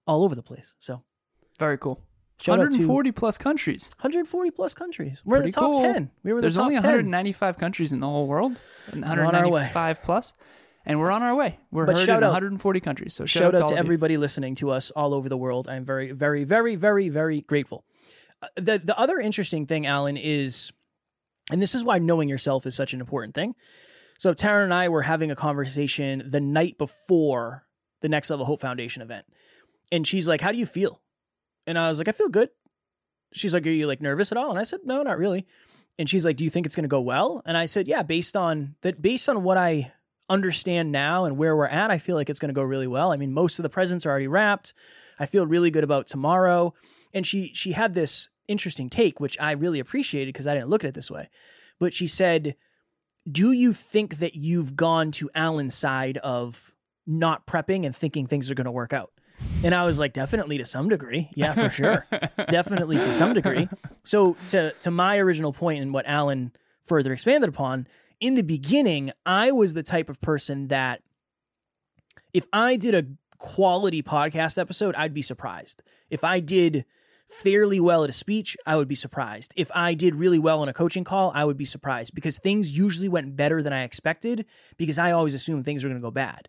all 0.06 0.24
over 0.24 0.36
the 0.36 0.44
place. 0.44 0.74
So 0.80 1.02
very 1.58 1.78
cool. 1.78 2.02
Shout 2.42 2.60
out 2.60 2.64
to 2.64 2.66
140 2.66 3.12
plus 3.14 3.38
countries. 3.38 3.90
140 4.00 4.52
plus 4.52 4.74
countries. 4.74 5.24
We're 5.26 5.38
in 5.38 5.44
the 5.44 5.52
top 5.52 5.76
cool. 5.76 5.82
10. 5.82 6.12
We 6.24 6.34
were 6.34 6.42
There's 6.42 6.56
the 6.56 6.62
only 6.62 6.76
10. 6.76 6.84
195 6.84 7.58
countries 7.58 7.92
in 7.94 8.00
the 8.00 8.06
whole 8.08 8.28
world. 8.28 8.56
and 8.92 9.04
on 9.04 9.18
our 9.18 9.50
way. 9.50 9.64
195 9.72 10.04
plus. 10.04 10.34
And 10.88 11.00
we're 11.00 11.12
on 11.12 11.22
our 11.22 11.36
way. 11.36 11.60
We're 11.70 11.86
But 11.86 11.98
heard 11.98 12.06
shout 12.06 12.18
in 12.20 12.24
out- 12.24 12.28
140 12.32 12.80
countries. 12.80 13.14
So 13.14 13.26
shout, 13.26 13.42
Shout 13.44 13.56
out 13.56 13.62
all 13.62 13.68
to 13.70 13.74
you. 13.76 13.80
everybody 13.80 14.16
listening 14.18 14.56
to 14.56 14.72
us 14.72 14.90
all 14.92 15.14
over 15.14 15.28
the 15.30 15.36
world. 15.38 15.68
I'm 15.68 15.84
very, 15.86 16.12
very, 16.14 16.46
very, 16.46 16.76
very, 16.76 17.10
very 17.10 17.42
grateful. 17.42 17.84
Uh, 18.42 18.48
the 18.56 18.80
the 18.80 18.98
other 18.98 19.20
interesting 19.20 19.66
thing, 19.66 19.86
Alan, 19.86 20.16
is, 20.18 20.72
and 21.52 21.62
this 21.62 21.76
is 21.76 21.84
why 21.84 21.98
knowing 22.00 22.30
yourself 22.30 22.66
is 22.66 22.74
such 22.76 22.94
an 22.94 23.02
important 23.02 23.36
thing. 23.36 23.54
So 24.18 24.34
Taryn 24.34 24.64
and 24.64 24.74
I 24.74 24.90
were 24.90 25.02
having 25.04 25.30
a 25.30 25.36
conversation 25.36 26.24
the 26.26 26.40
night 26.40 26.78
before 26.78 27.66
the 28.02 28.10
Next 28.10 28.30
Level 28.30 28.46
Hope 28.46 28.62
Foundation 28.62 29.02
event, 29.02 29.26
and 29.92 30.08
she's 30.08 30.28
like, 30.28 30.40
"How 30.42 30.52
do 30.54 30.58
you 30.58 30.66
feel?" 30.66 31.02
And 31.68 31.78
I 31.78 31.90
was 31.90 31.98
like, 31.98 32.08
"I 32.08 32.12
feel 32.14 32.30
good." 32.30 32.50
She's 33.34 33.54
like, 33.54 33.68
"Are 33.68 33.72
you 33.72 33.88
like 33.88 34.02
nervous 34.02 34.32
at 34.32 34.38
all?" 34.38 34.52
And 34.52 34.60
I 34.60 34.64
said, 34.64 34.80
"No, 34.86 35.04
not 35.04 35.18
really." 35.18 35.46
And 36.00 36.08
she's 36.10 36.24
like, 36.24 36.38
"Do 36.38 36.44
you 36.46 36.50
think 36.50 36.66
it's 36.66 36.76
going 36.76 36.84
to 36.86 36.88
go 36.88 37.02
well?" 37.02 37.42
And 37.46 37.58
I 37.58 37.66
said, 37.66 37.88
"Yeah, 37.90 38.04
based 38.04 38.38
on 38.38 38.76
that, 38.84 39.02
based 39.02 39.28
on 39.28 39.44
what 39.44 39.58
I 39.58 39.92
understand 40.30 40.92
now 40.92 41.26
and 41.26 41.38
where 41.38 41.56
we're 41.56 41.68
at, 41.68 41.92
I 41.92 41.98
feel 41.98 42.16
like 42.16 42.30
it's 42.30 42.40
going 42.40 42.50
to 42.50 42.54
go 42.54 42.64
really 42.64 42.88
well. 42.88 43.12
I 43.12 43.18
mean, 43.18 43.34
most 43.34 43.60
of 43.60 43.64
the 43.64 43.70
presents 43.70 44.06
are 44.06 44.10
already 44.10 44.28
wrapped. 44.28 44.74
I 45.20 45.26
feel 45.26 45.48
really 45.48 45.72
good 45.72 45.84
about 45.84 46.08
tomorrow." 46.08 46.74
And 47.14 47.26
she 47.26 47.52
she 47.54 47.72
had 47.72 47.94
this 47.94 48.30
interesting 48.48 48.90
take, 48.90 49.20
which 49.20 49.40
I 49.40 49.52
really 49.52 49.80
appreciated 49.80 50.34
because 50.34 50.48
I 50.48 50.54
didn't 50.54 50.70
look 50.70 50.84
at 50.84 50.90
it 50.90 50.94
this 50.94 51.12
way. 51.12 51.30
But 51.80 51.94
she 51.94 52.08
said, 52.08 52.56
"Do 53.30 53.52
you 53.52 53.74
think 53.74 54.18
that 54.18 54.36
you've 54.36 54.76
gone 54.76 55.12
to 55.12 55.30
Alan's 55.34 55.76
side 55.76 56.18
of 56.18 56.74
not 57.06 57.48
prepping 57.48 57.86
and 57.86 57.96
thinking 57.96 58.28
things 58.28 58.52
are 58.52 58.56
going 58.56 58.66
to 58.66 58.72
work 58.72 58.94
out?" 58.94 59.12
And 59.64 59.74
I 59.74 59.86
was 59.86 60.00
like, 60.00 60.14
definitely 60.14 60.58
to 60.58 60.66
some 60.66 60.90
degree. 60.90 61.30
Yeah, 61.36 61.54
for 61.54 61.70
sure. 61.70 62.06
definitely 62.50 62.98
to 62.98 63.14
some 63.14 63.34
degree. 63.34 63.70
So 64.04 64.36
to 64.50 64.72
to 64.82 64.92
my 64.92 65.18
original 65.18 65.54
point 65.54 65.82
and 65.82 65.94
what 65.94 66.06
Alan 66.08 66.52
further 66.84 67.14
expanded 67.14 67.50
upon, 67.50 67.88
in 68.20 68.36
the 68.36 68.44
beginning, 68.44 69.12
I 69.26 69.52
was 69.52 69.74
the 69.74 69.84
type 69.84 70.10
of 70.10 70.20
person 70.22 70.68
that 70.68 71.02
if 72.34 72.48
I 72.52 72.76
did 72.76 72.96
a 72.96 73.06
quality 73.38 74.02
podcast 74.02 74.58
episode, 74.58 74.96
I'd 74.96 75.14
be 75.14 75.22
surprised. 75.22 75.84
If 76.10 76.24
I 76.24 76.40
did 76.40 76.86
fairly 77.30 77.80
well 77.80 78.04
at 78.04 78.10
a 78.10 78.14
speech, 78.14 78.56
I 78.66 78.78
would 78.78 78.88
be 78.88 78.96
surprised. 78.96 79.54
If 79.56 79.70
I 79.76 79.94
did 79.94 80.16
really 80.16 80.40
well 80.40 80.62
on 80.62 80.70
a 80.70 80.74
coaching 80.74 81.04
call, 81.04 81.32
I 81.36 81.44
would 81.44 81.58
be 81.58 81.66
surprised 81.66 82.16
because 82.16 82.40
things 82.40 82.76
usually 82.76 83.10
went 83.10 83.36
better 83.36 83.62
than 83.62 83.74
I 83.74 83.84
expected 83.84 84.46
because 84.78 84.98
I 84.98 85.12
always 85.12 85.34
assumed 85.34 85.66
things 85.66 85.84
were 85.84 85.90
going 85.90 86.02
to 86.02 86.06
go 86.06 86.12
bad 86.12 86.48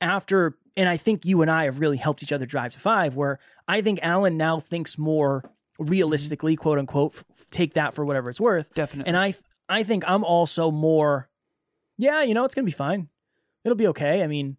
after 0.00 0.56
and 0.76 0.88
I 0.88 0.96
think 0.96 1.24
you 1.24 1.42
and 1.42 1.50
I 1.50 1.64
have 1.64 1.80
really 1.80 1.96
helped 1.96 2.22
each 2.22 2.32
other 2.32 2.46
drive 2.46 2.72
to 2.72 2.80
five 2.80 3.16
where 3.16 3.38
I 3.68 3.82
think 3.82 4.00
Alan 4.02 4.36
now 4.36 4.60
thinks 4.60 4.96
more 4.96 5.42
mm-hmm. 5.42 5.90
realistically, 5.90 6.56
quote 6.56 6.78
unquote, 6.78 7.12
f- 7.16 7.24
take 7.50 7.74
that 7.74 7.94
for 7.94 8.04
whatever 8.04 8.30
it's 8.30 8.40
worth. 8.40 8.72
Definitely. 8.74 9.08
And 9.08 9.16
I 9.16 9.34
I 9.70 9.82
think 9.82 10.04
I'm 10.06 10.24
also 10.24 10.70
more 10.70 11.30
yeah, 12.00 12.22
you 12.22 12.32
know, 12.32 12.44
it's 12.46 12.54
going 12.54 12.64
to 12.64 12.70
be 12.70 12.74
fine. 12.74 13.08
It'll 13.62 13.76
be 13.76 13.88
okay. 13.88 14.22
I 14.22 14.26
mean, 14.26 14.56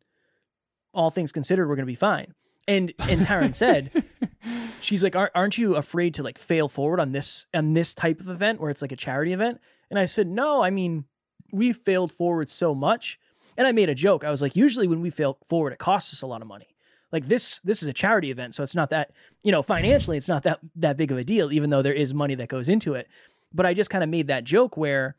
all 0.93 1.09
things 1.09 1.31
considered, 1.31 1.67
we're 1.67 1.75
going 1.75 1.87
to 1.87 1.91
be 1.91 1.95
fine. 1.95 2.35
And 2.67 2.93
and 2.99 3.21
Taryn 3.21 3.55
said, 3.55 4.05
she's 4.79 5.03
like, 5.03 5.15
"Aren't- 5.15 5.31
aren't 5.33 5.57
you 5.57 5.75
afraid 5.75 6.13
to 6.13 6.23
like 6.23 6.37
fail 6.37 6.67
forward 6.67 6.99
on 6.99 7.11
this 7.11 7.47
on 7.53 7.73
this 7.73 7.95
type 7.95 8.19
of 8.19 8.29
event 8.29 8.61
where 8.61 8.69
it's 8.69 8.83
like 8.83 8.91
a 8.91 8.95
charity 8.95 9.33
event? 9.33 9.59
And 9.89 9.97
I 9.97 10.05
said, 10.05 10.27
no, 10.27 10.63
I 10.63 10.69
mean, 10.69 11.05
we 11.51 11.73
failed 11.73 12.11
forward 12.11 12.49
so 12.49 12.75
much. 12.75 13.19
And 13.57 13.67
I 13.67 13.71
made 13.73 13.89
a 13.89 13.95
joke. 13.95 14.23
I 14.23 14.29
was 14.29 14.41
like, 14.41 14.55
usually 14.55 14.87
when 14.87 15.01
we 15.01 15.09
fail 15.09 15.37
forward, 15.43 15.73
it 15.73 15.79
costs 15.79 16.13
us 16.13 16.21
a 16.21 16.27
lot 16.27 16.41
of 16.41 16.47
money. 16.47 16.67
Like 17.11 17.25
this, 17.25 17.59
this 17.63 17.81
is 17.81 17.89
a 17.89 17.93
charity 17.93 18.31
event, 18.31 18.53
so 18.55 18.63
it's 18.63 18.75
not 18.75 18.91
that 18.91 19.11
you 19.43 19.51
know 19.51 19.61
financially, 19.61 20.15
it's 20.15 20.29
not 20.29 20.43
that 20.43 20.59
that 20.75 20.95
big 20.95 21.11
of 21.11 21.17
a 21.17 21.23
deal, 21.23 21.51
even 21.51 21.69
though 21.71 21.81
there 21.81 21.93
is 21.93 22.13
money 22.13 22.35
that 22.35 22.47
goes 22.47 22.69
into 22.69 22.93
it. 22.93 23.07
But 23.53 23.65
I 23.65 23.73
just 23.73 23.89
kind 23.89 24.03
of 24.03 24.09
made 24.09 24.27
that 24.27 24.43
joke 24.43 24.77
where 24.77 25.15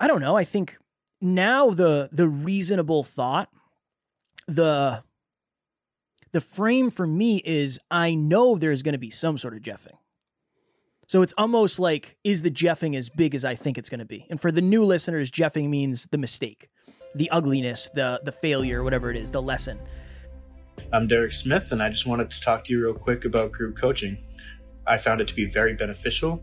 I 0.00 0.06
don't 0.06 0.20
know. 0.20 0.36
I 0.36 0.44
think 0.44 0.78
now 1.20 1.70
the 1.70 2.08
the 2.12 2.28
reasonable 2.28 3.02
thought, 3.02 3.48
the 4.46 5.02
the 6.32 6.40
frame 6.40 6.90
for 6.90 7.06
me 7.06 7.38
is 7.44 7.80
I 7.90 8.14
know 8.14 8.56
there's 8.56 8.82
going 8.82 8.92
to 8.92 8.98
be 8.98 9.10
some 9.10 9.38
sort 9.38 9.54
of 9.54 9.60
jeffing. 9.60 9.96
So 11.06 11.22
it's 11.22 11.32
almost 11.38 11.80
like, 11.80 12.18
is 12.22 12.42
the 12.42 12.50
jeffing 12.50 12.94
as 12.94 13.08
big 13.08 13.34
as 13.34 13.42
I 13.42 13.54
think 13.54 13.78
it's 13.78 13.88
going 13.88 14.00
to 14.00 14.04
be? 14.04 14.26
And 14.28 14.38
for 14.38 14.52
the 14.52 14.60
new 14.60 14.84
listeners, 14.84 15.30
jeffing 15.30 15.70
means 15.70 16.06
the 16.10 16.18
mistake, 16.18 16.68
the 17.14 17.30
ugliness, 17.30 17.88
the 17.94 18.20
the 18.22 18.32
failure, 18.32 18.84
whatever 18.84 19.10
it 19.10 19.16
is, 19.16 19.30
the 19.30 19.42
lesson. 19.42 19.78
I'm 20.92 21.08
Derek 21.08 21.32
Smith, 21.32 21.72
and 21.72 21.82
I 21.82 21.88
just 21.88 22.06
wanted 22.06 22.30
to 22.30 22.40
talk 22.40 22.64
to 22.64 22.72
you 22.72 22.82
real 22.82 22.94
quick 22.94 23.24
about 23.24 23.52
group 23.52 23.76
coaching. 23.76 24.18
I 24.88 24.98
found 24.98 25.20
it 25.20 25.28
to 25.28 25.34
be 25.34 25.44
very 25.44 25.74
beneficial. 25.74 26.42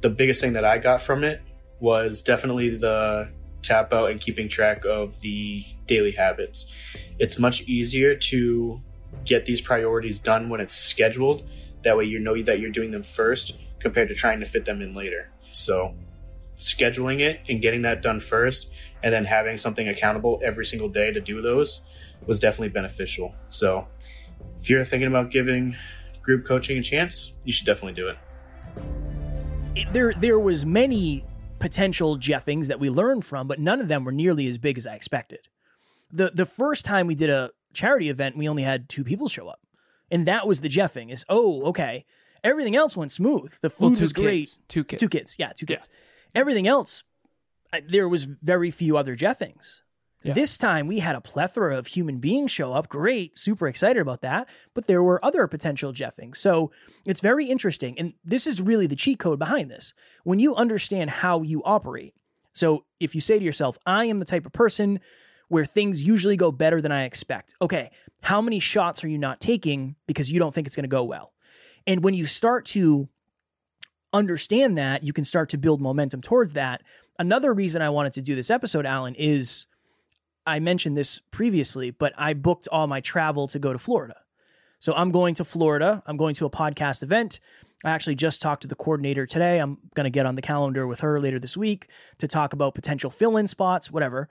The 0.00 0.10
biggest 0.10 0.40
thing 0.40 0.52
that 0.52 0.64
I 0.64 0.78
got 0.78 1.00
from 1.00 1.24
it 1.24 1.40
was 1.80 2.22
definitely 2.22 2.76
the 2.76 3.28
tap 3.62 3.92
out 3.92 4.10
and 4.10 4.20
keeping 4.20 4.48
track 4.48 4.84
of 4.84 5.20
the 5.20 5.64
daily 5.86 6.12
habits. 6.12 6.66
It's 7.18 7.38
much 7.38 7.62
easier 7.62 8.14
to 8.14 8.80
get 9.24 9.44
these 9.44 9.60
priorities 9.60 10.18
done 10.18 10.48
when 10.48 10.60
it's 10.60 10.74
scheduled. 10.74 11.44
That 11.84 11.96
way, 11.96 12.04
you 12.04 12.18
know 12.18 12.40
that 12.42 12.60
you're 12.60 12.70
doing 12.70 12.90
them 12.90 13.02
first 13.02 13.56
compared 13.78 14.08
to 14.08 14.14
trying 14.14 14.40
to 14.40 14.46
fit 14.46 14.64
them 14.64 14.82
in 14.82 14.94
later. 14.94 15.30
So, 15.52 15.94
scheduling 16.56 17.20
it 17.20 17.40
and 17.48 17.60
getting 17.60 17.82
that 17.82 18.02
done 18.02 18.20
first, 18.20 18.70
and 19.02 19.12
then 19.12 19.24
having 19.24 19.58
something 19.58 19.88
accountable 19.88 20.40
every 20.42 20.66
single 20.66 20.88
day 20.88 21.12
to 21.12 21.20
do 21.20 21.40
those 21.42 21.82
was 22.26 22.38
definitely 22.38 22.70
beneficial. 22.70 23.34
So, 23.50 23.86
if 24.60 24.70
you're 24.70 24.84
thinking 24.84 25.08
about 25.08 25.30
giving 25.30 25.76
group 26.26 26.44
coaching 26.44 26.76
a 26.78 26.82
chance, 26.82 27.32
you 27.44 27.52
should 27.52 27.64
definitely 27.66 27.94
do 27.94 28.08
it. 28.08 28.18
It- 29.74 29.92
there 29.92 30.12
there 30.14 30.38
was 30.38 30.66
many 30.66 31.24
potential 31.58 32.16
jeffings 32.16 32.68
that 32.68 32.78
we 32.80 32.90
learned 32.90 33.24
from, 33.24 33.46
but 33.46 33.58
none 33.58 33.80
of 33.80 33.88
them 33.88 34.04
were 34.04 34.12
nearly 34.12 34.46
as 34.46 34.58
big 34.58 34.76
as 34.76 34.86
I 34.86 34.94
expected. 34.94 35.48
The 36.12 36.30
the 36.34 36.46
first 36.46 36.84
time 36.84 37.06
we 37.06 37.14
did 37.14 37.30
a 37.30 37.50
charity 37.72 38.08
event, 38.10 38.36
we 38.36 38.48
only 38.48 38.62
had 38.62 38.88
two 38.88 39.04
people 39.04 39.28
show 39.28 39.48
up. 39.48 39.60
And 40.10 40.26
that 40.26 40.46
was 40.46 40.60
the 40.60 40.68
jeffing 40.68 41.10
is, 41.10 41.24
oh, 41.28 41.62
okay. 41.64 42.04
Everything 42.44 42.76
else 42.76 42.96
went 42.96 43.10
smooth. 43.10 43.52
The 43.60 43.70
food 43.70 43.80
Well, 43.90 43.94
two 43.96 44.00
was 44.02 44.12
great. 44.12 44.40
kids. 44.46 44.60
Two 44.68 44.84
kids. 44.84 45.00
Two 45.00 45.08
kids. 45.08 45.36
Yeah, 45.38 45.52
two 45.52 45.66
Yeah. 45.68 45.76
kids. 45.76 45.88
Everything 46.34 46.66
else, 46.68 47.02
I, 47.72 47.80
there 47.80 48.08
was 48.08 48.24
very 48.24 48.70
few 48.70 48.96
other 48.96 49.16
jeffings. 49.16 49.82
Yeah. 50.26 50.32
This 50.34 50.58
time 50.58 50.86
we 50.86 50.98
had 50.98 51.14
a 51.14 51.20
plethora 51.20 51.78
of 51.78 51.86
human 51.86 52.18
beings 52.18 52.50
show 52.50 52.72
up. 52.72 52.88
Great, 52.88 53.38
super 53.38 53.68
excited 53.68 54.00
about 54.00 54.22
that. 54.22 54.48
But 54.74 54.86
there 54.86 55.02
were 55.02 55.24
other 55.24 55.46
potential 55.46 55.92
jeffings. 55.92 56.38
So 56.38 56.72
it's 57.06 57.20
very 57.20 57.46
interesting. 57.46 57.98
And 57.98 58.14
this 58.24 58.46
is 58.46 58.60
really 58.60 58.86
the 58.86 58.96
cheat 58.96 59.18
code 59.18 59.38
behind 59.38 59.70
this. 59.70 59.94
When 60.24 60.38
you 60.38 60.56
understand 60.56 61.10
how 61.10 61.42
you 61.42 61.62
operate. 61.64 62.14
So 62.54 62.84
if 62.98 63.14
you 63.14 63.20
say 63.20 63.38
to 63.38 63.44
yourself, 63.44 63.78
I 63.86 64.06
am 64.06 64.18
the 64.18 64.24
type 64.24 64.46
of 64.46 64.52
person 64.52 65.00
where 65.48 65.64
things 65.64 66.02
usually 66.02 66.36
go 66.36 66.50
better 66.50 66.80
than 66.80 66.90
I 66.90 67.04
expect. 67.04 67.54
Okay, 67.62 67.90
how 68.22 68.40
many 68.40 68.58
shots 68.58 69.04
are 69.04 69.08
you 69.08 69.18
not 69.18 69.40
taking 69.40 69.94
because 70.06 70.32
you 70.32 70.40
don't 70.40 70.52
think 70.52 70.66
it's 70.66 70.74
going 70.74 70.84
to 70.84 70.88
go 70.88 71.04
well? 71.04 71.32
And 71.86 72.02
when 72.02 72.14
you 72.14 72.26
start 72.26 72.64
to 72.66 73.08
understand 74.12 74.76
that, 74.76 75.04
you 75.04 75.12
can 75.12 75.24
start 75.24 75.50
to 75.50 75.58
build 75.58 75.80
momentum 75.80 76.20
towards 76.20 76.54
that. 76.54 76.82
Another 77.18 77.54
reason 77.54 77.80
I 77.80 77.90
wanted 77.90 78.14
to 78.14 78.22
do 78.22 78.34
this 78.34 78.50
episode, 78.50 78.86
Alan, 78.86 79.14
is 79.14 79.66
I 80.46 80.60
mentioned 80.60 80.96
this 80.96 81.20
previously, 81.30 81.90
but 81.90 82.12
I 82.16 82.34
booked 82.34 82.68
all 82.70 82.86
my 82.86 83.00
travel 83.00 83.48
to 83.48 83.58
go 83.58 83.72
to 83.72 83.78
Florida. 83.78 84.16
So 84.78 84.94
I'm 84.94 85.10
going 85.10 85.34
to 85.34 85.44
Florida. 85.44 86.02
I'm 86.06 86.16
going 86.16 86.34
to 86.36 86.46
a 86.46 86.50
podcast 86.50 87.02
event. 87.02 87.40
I 87.84 87.90
actually 87.90 88.14
just 88.14 88.40
talked 88.40 88.62
to 88.62 88.68
the 88.68 88.74
coordinator 88.74 89.26
today. 89.26 89.58
I'm 89.58 89.78
going 89.94 90.04
to 90.04 90.10
get 90.10 90.26
on 90.26 90.34
the 90.34 90.42
calendar 90.42 90.86
with 90.86 91.00
her 91.00 91.18
later 91.18 91.38
this 91.38 91.56
week 91.56 91.88
to 92.18 92.28
talk 92.28 92.52
about 92.52 92.74
potential 92.74 93.10
fill 93.10 93.36
in 93.36 93.46
spots, 93.46 93.90
whatever. 93.90 94.28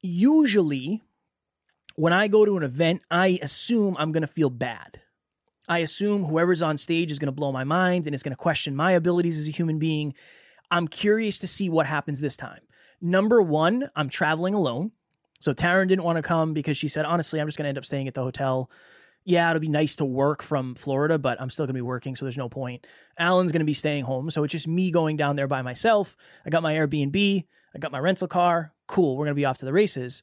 Usually, 0.00 1.02
when 1.96 2.12
I 2.12 2.28
go 2.28 2.44
to 2.44 2.56
an 2.56 2.62
event, 2.62 3.02
I 3.10 3.38
assume 3.42 3.96
I'm 3.98 4.12
going 4.12 4.22
to 4.22 4.26
feel 4.26 4.50
bad. 4.50 5.00
I 5.68 5.78
assume 5.78 6.24
whoever's 6.24 6.62
on 6.62 6.76
stage 6.76 7.10
is 7.10 7.18
going 7.18 7.26
to 7.26 7.32
blow 7.32 7.50
my 7.52 7.64
mind 7.64 8.06
and 8.06 8.14
is 8.14 8.22
going 8.22 8.32
to 8.32 8.36
question 8.36 8.76
my 8.76 8.92
abilities 8.92 9.38
as 9.38 9.48
a 9.48 9.52
human 9.52 9.78
being. 9.78 10.14
I'm 10.70 10.88
curious 10.88 11.38
to 11.40 11.46
see 11.46 11.68
what 11.68 11.86
happens 11.86 12.20
this 12.20 12.36
time. 12.36 12.60
Number 13.00 13.40
one, 13.40 13.88
I'm 13.96 14.08
traveling 14.08 14.54
alone. 14.54 14.92
So 15.44 15.52
Taryn 15.52 15.88
didn't 15.88 16.04
want 16.04 16.16
to 16.16 16.22
come 16.22 16.54
because 16.54 16.78
she 16.78 16.88
said, 16.88 17.04
honestly, 17.04 17.38
I'm 17.38 17.46
just 17.46 17.58
going 17.58 17.66
to 17.66 17.68
end 17.68 17.76
up 17.76 17.84
staying 17.84 18.08
at 18.08 18.14
the 18.14 18.22
hotel. 18.22 18.70
Yeah, 19.24 19.50
it'll 19.50 19.60
be 19.60 19.68
nice 19.68 19.94
to 19.96 20.04
work 20.06 20.42
from 20.42 20.74
Florida, 20.74 21.18
but 21.18 21.38
I'm 21.38 21.50
still 21.50 21.66
going 21.66 21.74
to 21.74 21.78
be 21.78 21.82
working, 21.82 22.16
so 22.16 22.24
there's 22.24 22.38
no 22.38 22.48
point. 22.48 22.86
Alan's 23.18 23.52
going 23.52 23.60
to 23.60 23.66
be 23.66 23.74
staying 23.74 24.04
home. 24.04 24.30
So 24.30 24.42
it's 24.42 24.52
just 24.52 24.66
me 24.66 24.90
going 24.90 25.18
down 25.18 25.36
there 25.36 25.46
by 25.46 25.60
myself. 25.60 26.16
I 26.46 26.48
got 26.48 26.62
my 26.62 26.72
Airbnb, 26.72 27.44
I 27.74 27.78
got 27.78 27.92
my 27.92 27.98
rental 27.98 28.26
car. 28.26 28.72
Cool, 28.86 29.18
we're 29.18 29.26
going 29.26 29.34
to 29.34 29.38
be 29.38 29.44
off 29.44 29.58
to 29.58 29.66
the 29.66 29.72
races. 29.74 30.22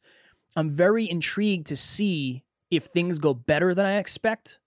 I'm 0.55 0.71
very 0.71 1.07
intrigued 1.07 1.67
to 1.67 1.75
see 1.75 2.43
if 2.71 2.85
things 2.85 3.19
go 3.19 3.35
better 3.35 3.75
than 3.75 3.85
I 3.85 3.97
expect 3.99 4.57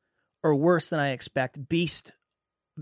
or 0.44 0.54
worse 0.54 0.88
than 0.88 1.00
I 1.00 1.10
expect, 1.10 1.68
based 1.68 2.12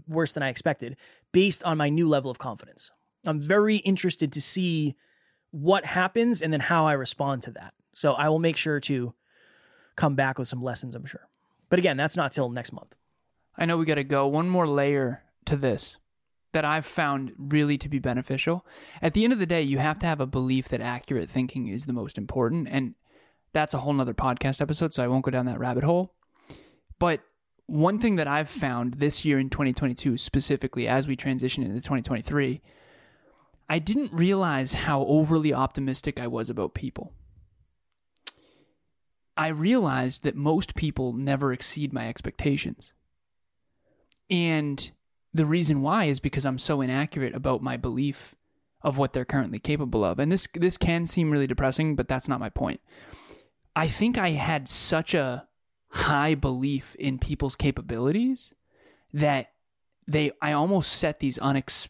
worse 0.07 0.33
than 0.33 0.43
I 0.43 0.50
expected, 0.50 0.99
based 1.33 1.64
on 1.64 1.79
my 1.79 1.88
new 1.88 2.07
level 2.07 2.31
of 2.31 2.38
confidence. 2.38 2.91
I'm 3.26 3.41
very 3.41 3.76
interested 3.76 4.31
to 4.35 4.43
see 4.43 4.95
what 5.52 5.85
happens 5.85 6.42
and 6.42 6.52
then 6.52 6.61
how 6.61 6.87
I 6.87 6.94
respond 6.94 7.42
to 7.42 7.52
that. 7.52 7.75
So 7.94 8.14
I 8.14 8.28
will 8.28 8.38
make 8.38 8.56
sure 8.56 8.80
to 8.80 9.14
come 9.94 10.16
back 10.16 10.38
with 10.38 10.49
some 10.49 10.62
lessons, 10.62 10.94
I'm 10.94 11.04
sure. 11.04 11.28
But 11.68 11.78
again, 11.78 11.97
that's 11.97 12.16
not 12.16 12.32
till 12.32 12.50
next 12.50 12.73
month. 12.73 12.94
I 13.56 13.66
know 13.66 13.76
we 13.76 13.85
got 13.85 13.94
to 13.94 14.04
go. 14.04 14.26
One 14.26 14.49
more 14.49 14.66
layer 14.66 15.23
to 15.44 15.56
this 15.56 15.99
that 16.52 16.64
I've 16.64 16.87
found 16.87 17.32
really 17.38 17.78
to 17.78 17.88
be 17.88 17.99
beneficial. 17.99 18.66
At 19.00 19.14
the 19.14 19.25
end 19.25 19.32
of 19.32 19.38
the 19.38 19.47
day, 19.47 19.62
you 19.62 19.78
have 19.78 19.99
to 20.00 20.06
have 20.06 20.21
a 20.21 20.26
belief 20.26 20.68
that 20.68 20.80
accurate 20.80 21.30
thinking 21.30 21.68
is 21.68 21.87
the 21.87 21.92
most 21.92 22.18
important. 22.18 22.68
And 22.71 22.94
that's 23.52 23.75
a 23.75 23.78
whole 23.78 23.92
nother 23.92 24.14
podcast 24.14 24.61
episode, 24.61 24.92
so 24.94 25.02
I 25.02 25.09
won't 25.09 25.25
go 25.25 25.30
down 25.30 25.47
that 25.47 25.59
rabbit 25.59 25.85
hole. 25.85 26.14
But 26.99 27.21
one 27.66 27.99
thing 27.99 28.16
that 28.16 28.28
I've 28.28 28.50
found 28.50 28.94
this 28.94 29.25
year 29.25 29.38
in 29.38 29.49
2022, 29.49 30.16
specifically 30.16 30.87
as 30.87 31.06
we 31.06 31.16
transition 31.16 31.62
into 31.62 31.76
2023, 31.76 32.61
I 33.73 33.79
didn't 33.79 34.12
realize 34.12 34.75
how 34.75 35.07
overly 35.07 35.55
optimistic 35.55 36.21
I 36.21 36.26
was 36.26 36.50
about 36.50 36.75
people. 36.75 37.14
I 39.35 39.49
realized 39.49 40.25
that 40.25 40.37
most 40.37 40.75
people 40.75 41.14
never 41.14 41.55
exceed 41.55 41.91
my 41.91 42.07
expectations. 42.07 42.93
And 44.29 44.91
the 45.33 45.47
reason 45.47 45.81
why 45.81 46.05
is 46.05 46.21
because 46.21 46.45
I'm 46.45 46.59
so 46.59 46.83
inaccurate 46.83 47.35
about 47.35 47.62
my 47.62 47.79
belief 47.79 48.35
of 48.83 48.99
what 48.99 49.14
they're 49.14 49.25
currently 49.25 49.59
capable 49.59 50.05
of. 50.05 50.19
And 50.19 50.31
this 50.31 50.47
this 50.52 50.76
can 50.76 51.07
seem 51.07 51.31
really 51.31 51.47
depressing, 51.47 51.97
but 51.97 52.09
that's 52.09 52.29
not 52.29 52.41
my 52.41 52.50
point. 52.50 52.83
I 53.75 53.88
think 53.88 54.19
I 54.19 54.33
had 54.33 54.69
such 54.69 55.14
a 55.14 55.49
high 55.88 56.35
belief 56.35 56.95
in 56.97 57.19
people's 57.19 57.57
capabilities 57.57 58.52
that 59.14 59.52
they 60.07 60.33
I 60.43 60.52
almost 60.52 60.93
set 60.93 61.21
these 61.21 61.38
unex, 61.38 61.88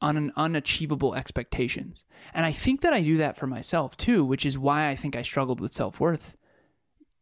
un, 0.00 0.32
unachievable 0.36 1.14
expectations. 1.14 2.04
And 2.34 2.44
I 2.44 2.52
think 2.52 2.80
that 2.82 2.92
I 2.92 3.02
do 3.02 3.16
that 3.18 3.36
for 3.36 3.46
myself 3.46 3.96
too, 3.96 4.24
which 4.24 4.44
is 4.46 4.58
why 4.58 4.88
I 4.88 4.96
think 4.96 5.16
I 5.16 5.22
struggled 5.22 5.60
with 5.60 5.72
self-worth 5.72 6.36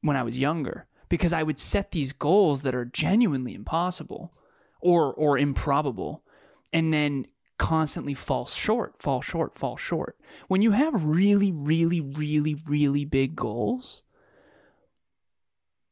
when 0.01 0.17
I 0.17 0.23
was 0.23 0.39
younger 0.39 0.87
because 1.09 1.33
I 1.33 1.43
would 1.43 1.59
set 1.59 1.91
these 1.91 2.13
goals 2.13 2.63
that 2.63 2.75
are 2.75 2.85
genuinely 2.85 3.55
impossible 3.55 4.33
or 4.81 5.13
or 5.15 5.39
improbable 5.39 6.25
and 6.73 6.93
then 6.93 7.27
constantly 7.57 8.15
fall 8.15 8.47
short, 8.47 8.99
fall 8.99 9.21
short, 9.21 9.55
fall 9.55 9.77
short. 9.77 10.19
When 10.49 10.61
you 10.61 10.73
have 10.73 11.05
really 11.07 11.53
really 11.53 12.01
really 12.01 12.57
really 12.67 13.05
big 13.05 13.37
goals, 13.37 14.03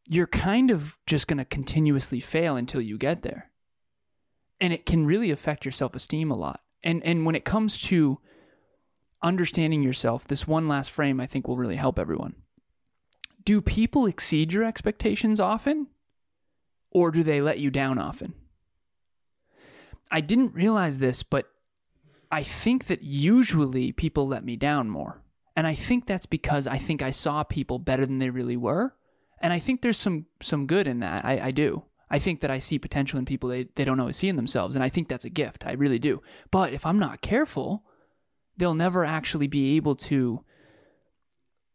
you're 0.09 0.27
kind 0.27 0.71
of 0.71 0.99
just 1.07 1.29
going 1.29 1.39
to 1.39 1.45
continuously 1.45 2.21
fail 2.21 2.57
until 2.57 2.81
you 2.81 2.99
get 2.99 3.23
there. 3.23 3.51
And 4.61 4.73
it 4.73 4.87
can 4.87 5.07
really 5.07 5.31
affect 5.31 5.65
your 5.65 5.73
self-esteem 5.73 6.31
a 6.31 6.37
lot. 6.37 6.62
And 6.83 7.03
and 7.05 7.25
when 7.25 7.35
it 7.35 7.45
comes 7.45 7.79
to 7.83 8.19
understanding 9.23 9.83
yourself, 9.83 10.27
this 10.27 10.47
one 10.47 10.69
last 10.69 10.91
frame 10.91 11.21
I 11.21 11.27
think 11.27 11.47
will 11.47 11.57
really 11.57 11.77
help 11.77 11.99
everyone. 11.99 12.35
Do 13.45 13.61
people 13.61 14.07
exceed 14.07 14.53
your 14.53 14.65
expectations 14.65 15.41
often? 15.41 15.89
Or 16.91 17.11
do 17.11 17.23
they 17.23 17.41
let 17.41 17.59
you 17.59 17.71
down 17.71 17.99
often? 17.99 18.35
I 20.11 20.21
didn't 20.21 20.55
realize 20.55 20.99
this, 20.99 21.23
but 21.23 21.51
I 22.31 22.43
think 22.43 22.87
that 22.87 23.03
usually 23.03 23.93
people 23.93 24.29
let 24.29 24.45
me 24.45 24.57
down 24.57 24.91
more. 24.91 25.23
And 25.57 25.67
I 25.67 25.75
think 25.75 26.07
that's 26.07 26.27
because 26.27 26.67
I 26.67 26.77
think 26.79 27.03
I 27.03 27.11
saw 27.11 27.43
people 27.45 27.79
better 27.79 28.05
than 28.05 28.19
they 28.19 28.31
really 28.31 28.57
were 28.57 28.95
and 29.43 29.53
I 29.53 29.59
think 29.59 29.83
there's 29.83 29.99
some 29.99 30.27
some 30.41 30.67
good 30.67 30.87
in 30.87 31.01
that. 31.01 31.25
I, 31.25 31.49
I 31.49 31.51
do. 31.51 31.83
I 32.13 32.19
think 32.19 32.41
that 32.41 32.51
I 32.51 32.59
see 32.59 32.79
potential 32.79 33.19
in 33.19 33.25
people 33.25 33.49
they, 33.49 33.65
they 33.75 33.85
don't 33.85 33.99
always 33.99 34.19
see 34.19 34.29
in 34.29 34.37
themselves. 34.37 34.75
And 34.75 34.85
I 34.85 34.91
think 34.91 35.09
that's 35.09 35.25
a 35.25 35.31
gift. 35.31 35.67
I 35.67 35.73
really 35.73 35.99
do. 35.99 36.23
But 36.51 36.75
if 36.75 36.85
I'm 36.85 36.99
not 36.99 37.23
careful, 37.23 37.85
they'll 38.59 38.75
never 38.75 39.03
actually 39.03 39.49
be 39.49 39.77
able 39.77 39.97
to 39.97 40.45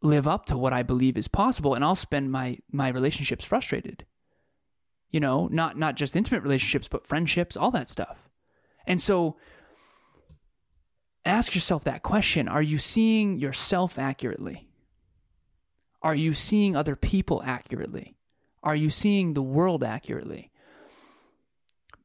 live 0.04 0.28
up 0.28 0.46
to 0.46 0.58
what 0.58 0.74
I 0.74 0.84
believe 0.84 1.18
is 1.18 1.28
possible. 1.28 1.74
And 1.74 1.84
I'll 1.84 1.96
spend 1.96 2.32
my 2.32 2.60
my 2.72 2.90
relationships 2.90 3.44
frustrated. 3.44 4.06
You 5.10 5.20
know, 5.20 5.48
not 5.52 5.76
not 5.76 5.96
just 5.96 6.16
intimate 6.16 6.44
relationships, 6.44 6.88
but 6.88 7.08
friendships, 7.08 7.58
all 7.58 7.72
that 7.72 7.90
stuff. 7.90 8.30
And 8.86 9.02
so 9.02 9.38
ask 11.26 11.56
yourself 11.56 11.84
that 11.86 12.04
question. 12.04 12.48
Are 12.48 12.62
you 12.62 12.78
seeing 12.78 13.40
yourself 13.40 13.98
accurately? 13.98 14.70
Are 16.04 16.16
you 16.16 16.34
seeing 16.34 16.76
other 16.76 16.96
people 16.96 17.42
accurately? 17.44 18.17
Are 18.64 18.76
you 18.76 18.90
seeing 18.90 19.34
the 19.34 19.42
world 19.42 19.84
accurately? 19.84 20.52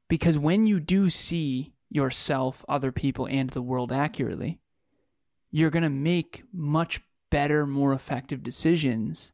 Because 0.09 0.39
when 0.39 0.65
you 0.65 0.79
do 0.79 1.09
see 1.11 1.73
yourself, 1.89 2.65
other 2.69 2.93
people, 2.93 3.27
and 3.27 3.51
the 3.51 3.63
world 3.63 3.93
accurately, 3.93 4.61
you're 5.51 5.71
going 5.71 5.83
to 5.83 5.91
make 5.91 6.45
much 6.53 7.01
better, 7.31 7.67
more 7.67 7.93
effective 7.93 8.43
decisions. 8.43 9.33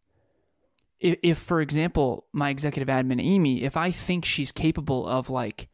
If, 1.01 1.19
if, 1.23 1.39
for 1.39 1.61
example, 1.61 2.27
my 2.33 2.51
executive 2.51 2.89
admin, 2.89 3.23
Amy, 3.23 3.63
if 3.63 3.77
I 3.77 3.91
think 3.91 4.25
she's 4.25 4.53
capable 4.53 5.07
of 5.07 5.31
like 5.31 5.69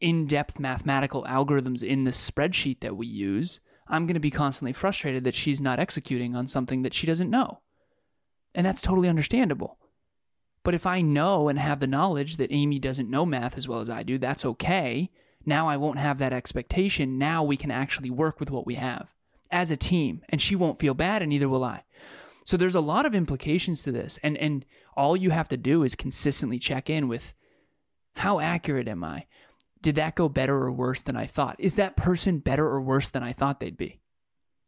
in 0.00 0.26
depth 0.26 0.58
mathematical 0.58 1.24
algorithms 1.24 1.82
in 1.82 2.04
the 2.04 2.10
spreadsheet 2.10 2.80
that 2.80 2.96
we 2.96 3.06
use, 3.06 3.60
I'm 3.88 4.06
going 4.06 4.14
to 4.14 4.20
be 4.20 4.30
constantly 4.30 4.72
frustrated 4.72 5.24
that 5.24 5.34
she's 5.34 5.60
not 5.60 5.78
executing 5.78 6.34
on 6.34 6.46
something 6.46 6.82
that 6.82 6.94
she 6.94 7.06
doesn't 7.06 7.30
know. 7.30 7.60
And 8.54 8.66
that's 8.66 8.82
totally 8.82 9.08
understandable. 9.08 9.78
But 10.66 10.74
if 10.74 10.84
I 10.84 11.00
know 11.00 11.48
and 11.48 11.60
have 11.60 11.78
the 11.78 11.86
knowledge 11.86 12.38
that 12.38 12.50
Amy 12.50 12.80
doesn't 12.80 13.08
know 13.08 13.24
math 13.24 13.56
as 13.56 13.68
well 13.68 13.78
as 13.78 13.88
I 13.88 14.02
do, 14.02 14.18
that's 14.18 14.44
okay. 14.44 15.12
Now 15.44 15.68
I 15.68 15.76
won't 15.76 16.00
have 16.00 16.18
that 16.18 16.32
expectation. 16.32 17.18
Now 17.18 17.44
we 17.44 17.56
can 17.56 17.70
actually 17.70 18.10
work 18.10 18.40
with 18.40 18.50
what 18.50 18.66
we 18.66 18.74
have 18.74 19.14
as 19.48 19.70
a 19.70 19.76
team, 19.76 20.22
and 20.28 20.42
she 20.42 20.56
won't 20.56 20.80
feel 20.80 20.92
bad, 20.92 21.22
and 21.22 21.28
neither 21.28 21.48
will 21.48 21.62
I. 21.62 21.84
So 22.44 22.56
there's 22.56 22.74
a 22.74 22.80
lot 22.80 23.06
of 23.06 23.14
implications 23.14 23.84
to 23.84 23.92
this, 23.92 24.18
and 24.24 24.36
and 24.38 24.64
all 24.96 25.16
you 25.16 25.30
have 25.30 25.46
to 25.50 25.56
do 25.56 25.84
is 25.84 25.94
consistently 25.94 26.58
check 26.58 26.90
in 26.90 27.06
with 27.06 27.32
how 28.16 28.40
accurate 28.40 28.88
am 28.88 29.04
I? 29.04 29.26
Did 29.82 29.94
that 29.94 30.16
go 30.16 30.28
better 30.28 30.56
or 30.56 30.72
worse 30.72 31.00
than 31.00 31.14
I 31.14 31.26
thought? 31.26 31.54
Is 31.60 31.76
that 31.76 31.96
person 31.96 32.40
better 32.40 32.66
or 32.66 32.80
worse 32.80 33.08
than 33.08 33.22
I 33.22 33.32
thought 33.32 33.60
they'd 33.60 33.76
be? 33.76 34.00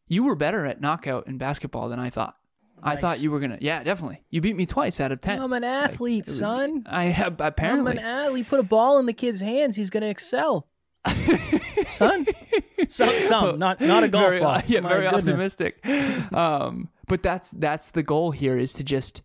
You 0.07 0.23
were 0.23 0.37
better 0.37 0.65
at 0.65 0.81
knockout 0.81 1.27
in 1.27 1.39
basketball 1.39 1.89
than 1.89 1.99
I 1.99 2.09
thought. 2.09 2.37
I 2.83 2.97
thought 2.97 3.21
you 3.21 3.31
were 3.31 3.41
gonna. 3.41 3.59
Yeah, 3.61 3.83
definitely. 3.83 4.23
You 4.31 4.41
beat 4.41 4.57
me 4.57 4.67
twice 4.67 5.01
out 5.01 5.13
of 5.13 5.21
ten. 5.21 5.41
I'm 5.41 5.53
an 5.53 5.65
athlete, 5.65 6.27
was- 6.27 6.39
son. 6.39 6.85
I 6.87 7.05
have 7.07 7.41
apparently. 7.41 7.93
I'm 7.93 7.99
an 7.99 8.05
athlete. 8.05 8.47
Put 8.49 8.61
a 8.61 8.65
ball 8.65 8.99
in 8.99 9.07
the 9.07 9.13
kid's 9.13 9.41
hands. 9.41 9.77
He's 9.77 9.91
going 9.91 10.03
to 10.03 10.09
excel. 10.09 10.69
son. 11.89 12.27
Some, 12.89 13.21
some, 13.21 13.59
not 13.59 13.81
not 13.81 14.03
a 14.05 14.09
golf 14.09 14.27
very, 14.27 14.41
ball. 14.41 14.61
Yeah, 14.67 14.81
My 14.81 14.89
very 14.89 15.03
goodness. 15.05 15.29
optimistic. 15.29 15.87
Um, 16.33 16.89
but 17.07 17.23
that's 17.23 17.51
that's 17.53 17.91
the 17.91 18.03
goal 18.03 18.31
here 18.31 18.57
is 18.59 18.73
to 18.75 18.85
just 18.85 19.23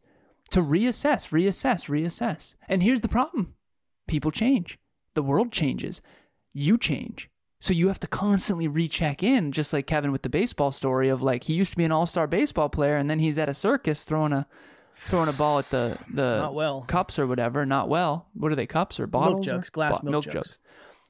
to 0.52 0.62
reassess, 0.62 1.30
reassess, 1.32 1.90
reassess. 1.90 2.56
And 2.68 2.84
here's 2.84 3.02
the 3.02 3.08
problem: 3.08 3.54
people 4.08 4.32
change, 4.32 4.78
the 5.14 5.24
world 5.24 5.52
changes, 5.52 6.02
you 6.54 6.78
change. 6.78 7.30
So 7.64 7.74
you 7.74 7.88
have 7.88 8.00
to 8.02 8.08
constantly 8.08 8.68
recheck 8.68 9.24
in, 9.24 9.54
just 9.54 9.72
like 9.72 9.88
Kevin 9.88 10.12
with 10.12 10.22
the 10.24 10.30
baseball 10.30 10.74
story 10.74 11.08
of 11.08 11.22
like 11.22 11.46
he 11.46 11.54
used 11.54 11.72
to 11.72 11.78
be 11.78 11.86
an 11.86 11.94
all-star 11.94 12.28
baseball 12.28 12.68
player, 12.68 12.98
and 12.98 13.10
then 13.10 13.20
he's 13.20 13.38
at 13.38 13.48
a 13.48 13.54
circus 13.54 14.04
throwing 14.04 14.34
a 14.34 14.46
throwing 14.96 15.30
a 15.30 15.34
ball 15.34 15.60
at 15.60 15.70
the 15.70 15.98
the 16.14 16.36
Not 16.40 16.54
well. 16.56 16.82
cups 16.82 17.18
or 17.18 17.26
whatever. 17.26 17.66
Not 17.66 17.88
well. 17.88 18.28
What 18.34 18.52
are 18.52 18.56
they? 18.56 18.68
Cups 18.68 19.00
or 19.00 19.08
bottles? 19.08 19.46
jugs, 19.46 19.70
or- 19.70 19.72
glass 19.72 20.04
milk 20.04 20.26
jugs. 20.26 20.60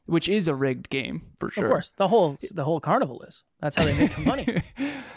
which 0.06 0.30
is 0.30 0.48
a 0.48 0.54
rigged 0.54 0.92
game 0.92 1.24
for 1.40 1.50
sure. 1.50 1.66
Of 1.66 1.72
course, 1.72 1.92
the 1.98 2.08
whole 2.08 2.38
the 2.54 2.64
whole 2.66 2.80
carnival 2.80 3.24
is. 3.24 3.44
That's 3.60 3.76
how 3.76 3.86
they 3.86 3.98
make 3.98 4.16
their 4.16 4.26
money. 4.34 4.62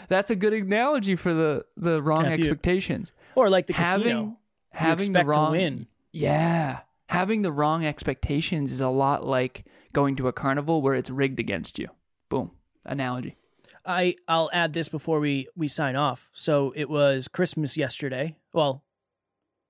That's 0.07 0.31
a 0.31 0.35
good 0.35 0.53
analogy 0.53 1.15
for 1.15 1.35
the 1.35 1.63
the 1.77 2.01
wrong 2.01 2.23
Yeah, 2.25 2.31
if 2.31 2.39
you- 2.39 2.45
expectations. 2.45 3.13
Or 3.35 3.47
like 3.47 3.67
the 3.67 3.73
having 3.73 4.03
casino. 4.05 4.37
Having 4.71 5.13
the 5.13 5.23
wrong 5.23 5.51
win. 5.51 5.87
yeah 6.13 6.79
having 7.09 7.41
the 7.43 7.51
wrong 7.51 7.85
expectations 7.85 8.71
is 8.71 8.81
a 8.81 8.89
lot 8.89 9.25
like 9.25 9.65
going 9.93 10.15
to 10.17 10.27
a 10.27 10.33
carnival 10.33 10.81
where 10.81 10.95
it's 10.95 11.09
rigged 11.09 11.39
against 11.39 11.79
you. 11.79 11.87
Boom 12.29 12.51
analogy. 12.87 13.35
I 13.85 14.15
I'll 14.27 14.49
add 14.51 14.73
this 14.73 14.89
before 14.89 15.19
we 15.19 15.47
we 15.55 15.67
sign 15.67 15.95
off. 15.95 16.29
So 16.33 16.73
it 16.75 16.89
was 16.89 17.27
Christmas 17.27 17.77
yesterday. 17.77 18.35
Well, 18.53 18.83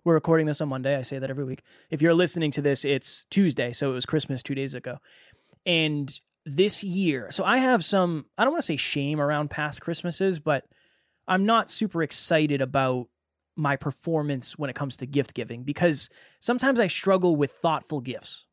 we're 0.05 0.13
recording 0.13 0.47
this 0.47 0.61
on 0.61 0.69
Monday. 0.69 0.95
I 0.95 1.01
say 1.01 1.19
that 1.19 1.29
every 1.29 1.43
week. 1.43 1.63
If 1.89 2.01
you're 2.01 2.13
listening 2.13 2.51
to 2.51 2.61
this, 2.61 2.85
it's 2.85 3.25
Tuesday, 3.29 3.73
so 3.73 3.91
it 3.91 3.93
was 3.93 4.05
Christmas 4.05 4.41
2 4.41 4.55
days 4.55 4.73
ago. 4.73 4.99
And 5.65 6.17
this 6.45 6.83
year, 6.83 7.29
so 7.29 7.43
I 7.43 7.57
have 7.57 7.83
some 7.83 8.25
I 8.37 8.43
don't 8.43 8.53
want 8.53 8.63
to 8.63 8.67
say 8.67 8.77
shame 8.77 9.19
around 9.19 9.49
past 9.49 9.81
Christmases, 9.81 10.39
but 10.39 10.63
I'm 11.27 11.45
not 11.45 11.69
super 11.69 12.01
excited 12.01 12.61
about 12.61 13.07
my 13.55 13.75
performance 13.75 14.57
when 14.57 14.69
it 14.69 14.75
comes 14.75 14.97
to 14.97 15.05
gift 15.05 15.33
giving 15.33 15.63
because 15.63 16.09
sometimes 16.39 16.79
I 16.79 16.87
struggle 16.87 17.35
with 17.35 17.51
thoughtful 17.51 18.01
gifts. 18.01 18.45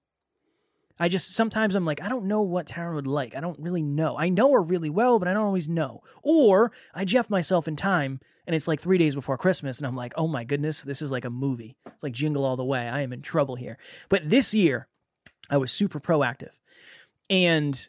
I 0.99 1.09
just 1.09 1.33
sometimes 1.35 1.75
I'm 1.75 1.85
like, 1.85 2.03
I 2.03 2.09
don't 2.09 2.27
know 2.27 2.41
what 2.43 2.67
Taryn 2.67 2.95
would 2.95 3.07
like. 3.07 3.35
I 3.37 3.41
don't 3.41 3.59
really 3.59 3.83
know. 3.83 4.17
I 4.17 4.29
know 4.29 4.53
her 4.53 4.63
really 4.63 4.91
well, 4.91 5.19
but 5.19 5.27
I 5.27 5.33
don't 5.33 5.45
always 5.47 5.69
know. 5.69 6.03
Or 6.23 6.71
I 6.95 7.05
jeff 7.05 7.29
myself 7.29 7.67
in 7.67 7.75
time 7.77 8.21
and 8.47 8.55
it's 8.55 8.69
like 8.69 8.81
three 8.81 8.99
days 8.99 9.15
before 9.15 9.39
Christmas, 9.39 9.79
and 9.79 9.87
I'm 9.87 9.97
like, 9.97 10.13
oh 10.17 10.29
my 10.29 10.45
goodness, 10.45 10.83
this 10.83 11.01
is 11.01 11.11
like 11.11 11.25
a 11.25 11.31
movie. 11.31 11.77
It's 11.87 12.03
like 12.05 12.13
jingle 12.13 12.45
all 12.45 12.57
the 12.57 12.65
way. 12.65 12.87
I 12.89 13.01
am 13.01 13.13
in 13.13 13.23
trouble 13.23 13.57
here. 13.57 13.79
But 14.11 14.29
this 14.29 14.53
year, 14.53 14.87
I 15.49 15.57
was 15.57 15.73
super 15.73 15.99
proactive. 15.99 16.59
And 17.31 17.89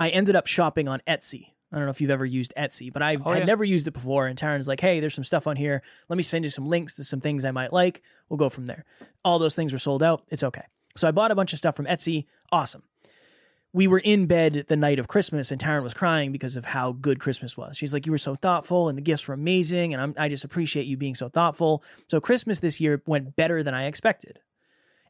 I 0.00 0.08
ended 0.08 0.36
up 0.36 0.46
shopping 0.46 0.88
on 0.88 1.00
Etsy. 1.06 1.48
I 1.72 1.76
don't 1.76 1.84
know 1.86 1.90
if 1.90 2.00
you've 2.00 2.10
ever 2.10 2.26
used 2.26 2.52
Etsy, 2.56 2.92
but 2.92 3.00
I 3.00 3.16
Oh, 3.24 3.30
had 3.30 3.40
yeah. 3.40 3.44
never 3.44 3.64
used 3.64 3.86
it 3.86 3.92
before. 3.92 4.26
And 4.26 4.38
Taryn's 4.38 4.68
like, 4.68 4.80
hey, 4.80 5.00
there's 5.00 5.14
some 5.14 5.24
stuff 5.24 5.46
on 5.46 5.56
here. 5.56 5.82
Let 6.08 6.16
me 6.16 6.22
send 6.22 6.44
you 6.44 6.50
some 6.50 6.66
links 6.66 6.96
to 6.96 7.04
some 7.04 7.20
things 7.20 7.44
I 7.44 7.50
might 7.50 7.72
like. 7.72 8.02
We'll 8.28 8.36
go 8.36 8.48
from 8.50 8.66
there. 8.66 8.84
All 9.24 9.38
those 9.38 9.54
things 9.56 9.72
were 9.72 9.78
sold 9.78 10.02
out. 10.02 10.24
It's 10.30 10.42
okay. 10.42 10.64
So 10.96 11.08
I 11.08 11.12
bought 11.12 11.30
a 11.30 11.34
bunch 11.34 11.52
of 11.54 11.58
stuff 11.58 11.74
from 11.76 11.86
Etsy. 11.86 12.26
Awesome. 12.52 12.82
We 13.72 13.88
were 13.88 13.98
in 13.98 14.26
bed 14.26 14.66
the 14.68 14.76
night 14.76 14.98
of 14.98 15.08
Christmas, 15.08 15.50
and 15.50 15.58
Taryn 15.58 15.82
was 15.82 15.94
crying 15.94 16.30
because 16.30 16.58
of 16.58 16.66
how 16.66 16.92
good 16.92 17.18
Christmas 17.18 17.56
was. 17.56 17.78
She's 17.78 17.94
like, 17.94 18.04
"You 18.04 18.12
were 18.12 18.18
so 18.18 18.34
thoughtful, 18.34 18.90
and 18.90 18.98
the 18.98 19.02
gifts 19.02 19.26
were 19.26 19.34
amazing, 19.34 19.94
and 19.94 20.02
I'm, 20.02 20.14
I 20.18 20.28
just 20.28 20.44
appreciate 20.44 20.86
you 20.86 20.98
being 20.98 21.14
so 21.14 21.30
thoughtful." 21.30 21.82
So 22.08 22.20
Christmas 22.20 22.58
this 22.60 22.82
year 22.82 23.02
went 23.06 23.34
better 23.34 23.62
than 23.62 23.72
I 23.72 23.86
expected. 23.86 24.40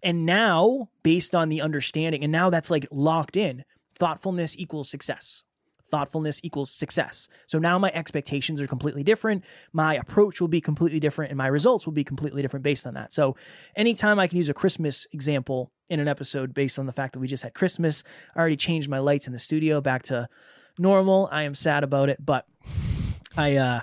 And 0.01 0.25
now, 0.25 0.91
based 1.03 1.35
on 1.35 1.49
the 1.49 1.61
understanding, 1.61 2.23
and 2.23 2.31
now 2.31 2.51
that's 2.51 2.71
like 2.71 2.87
locked 2.93 3.37
in, 3.37 3.65
thoughtfulness 3.99 4.57
equals 4.57 4.89
success 4.89 5.43
thoughtfulness 5.93 6.41
equals 6.43 6.71
success. 6.71 7.29
So 7.47 7.59
now 7.59 7.79
my 7.79 7.93
expectations 7.93 8.61
are 8.63 8.67
completely 8.67 9.05
different. 9.05 9.45
My 9.75 9.95
approach 9.95 10.41
will 10.41 10.49
be 10.49 10.61
completely 10.61 10.99
different 10.99 11.31
and 11.31 11.37
my 11.37 11.49
results 11.49 11.85
will 11.85 11.93
be 11.93 12.03
completely 12.03 12.41
different 12.41 12.65
based 12.65 12.87
on 12.87 12.95
that. 12.95 13.13
So 13.13 13.37
anytime 13.77 14.19
I 14.19 14.27
can 14.27 14.39
use 14.39 14.49
a 14.49 14.55
Christmas 14.55 15.07
example 15.13 15.71
in 15.91 16.01
an 16.01 16.09
episode 16.09 16.55
based 16.55 16.79
on 16.79 16.87
the 16.87 16.93
fact 16.93 17.13
that 17.13 17.21
we 17.21 17.29
just 17.29 17.43
had 17.43 17.53
Christmas, 17.53 18.03
I 18.35 18.41
already 18.41 18.57
changed 18.57 18.89
my 18.89 19.01
lights 19.01 19.27
in 19.27 19.35
the 19.35 19.39
studio 19.39 19.83
back 19.83 20.03
to 20.05 20.31
normal. 20.79 21.29
I 21.31 21.43
am 21.43 21.55
sad 21.55 21.85
about 21.85 22.09
it, 22.09 22.25
but 22.25 22.47
I 23.37 23.57
uh 23.57 23.81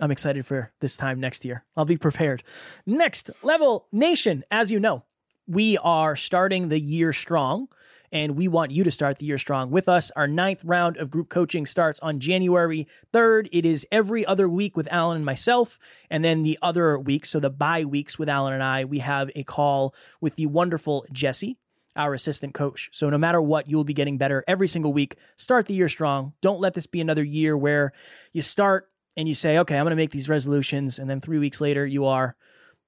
I'm 0.00 0.12
excited 0.12 0.46
for 0.46 0.70
this 0.80 0.96
time 0.96 1.18
next 1.18 1.44
year. 1.44 1.64
I'll 1.76 1.86
be 1.86 1.96
prepared. 1.96 2.44
Next 2.86 3.30
level 3.42 3.88
nation, 3.90 4.44
as 4.50 4.70
you 4.70 4.78
know, 4.78 5.04
we 5.48 5.76
are 5.78 6.14
starting 6.14 6.68
the 6.68 6.78
year 6.78 7.12
strong 7.12 7.68
and 8.16 8.34
we 8.34 8.48
want 8.48 8.70
you 8.70 8.82
to 8.82 8.90
start 8.90 9.18
the 9.18 9.26
year 9.26 9.36
strong 9.36 9.70
with 9.70 9.90
us. 9.90 10.10
Our 10.16 10.26
ninth 10.26 10.64
round 10.64 10.96
of 10.96 11.10
group 11.10 11.28
coaching 11.28 11.66
starts 11.66 12.00
on 12.00 12.18
January 12.18 12.88
3rd. 13.12 13.50
It 13.52 13.66
is 13.66 13.86
every 13.92 14.24
other 14.24 14.48
week 14.48 14.74
with 14.74 14.90
Alan 14.90 15.16
and 15.16 15.24
myself, 15.24 15.78
and 16.08 16.24
then 16.24 16.42
the 16.42 16.58
other 16.62 16.98
weeks, 16.98 17.28
so 17.28 17.40
the 17.40 17.50
bye 17.50 17.84
weeks 17.84 18.18
with 18.18 18.30
Alan 18.30 18.54
and 18.54 18.62
I, 18.62 18.86
we 18.86 19.00
have 19.00 19.30
a 19.36 19.42
call 19.42 19.94
with 20.18 20.36
the 20.36 20.46
wonderful 20.46 21.04
Jesse. 21.12 21.58
Our 21.94 22.12
assistant 22.12 22.52
coach. 22.52 22.90
So, 22.92 23.08
no 23.08 23.16
matter 23.16 23.40
what, 23.40 23.70
you 23.70 23.76
will 23.78 23.84
be 23.84 23.94
getting 23.94 24.18
better 24.18 24.44
every 24.46 24.68
single 24.68 24.92
week. 24.92 25.16
Start 25.36 25.64
the 25.64 25.72
year 25.72 25.88
strong. 25.88 26.34
Don't 26.42 26.60
let 26.60 26.74
this 26.74 26.86
be 26.86 27.00
another 27.00 27.24
year 27.24 27.56
where 27.56 27.94
you 28.34 28.42
start 28.42 28.90
and 29.16 29.26
you 29.26 29.34
say, 29.34 29.56
okay, 29.56 29.78
I'm 29.78 29.84
going 29.86 29.92
to 29.92 29.96
make 29.96 30.10
these 30.10 30.28
resolutions. 30.28 30.98
And 30.98 31.08
then 31.08 31.22
three 31.22 31.38
weeks 31.38 31.58
later, 31.58 31.86
you 31.86 32.04
are 32.04 32.36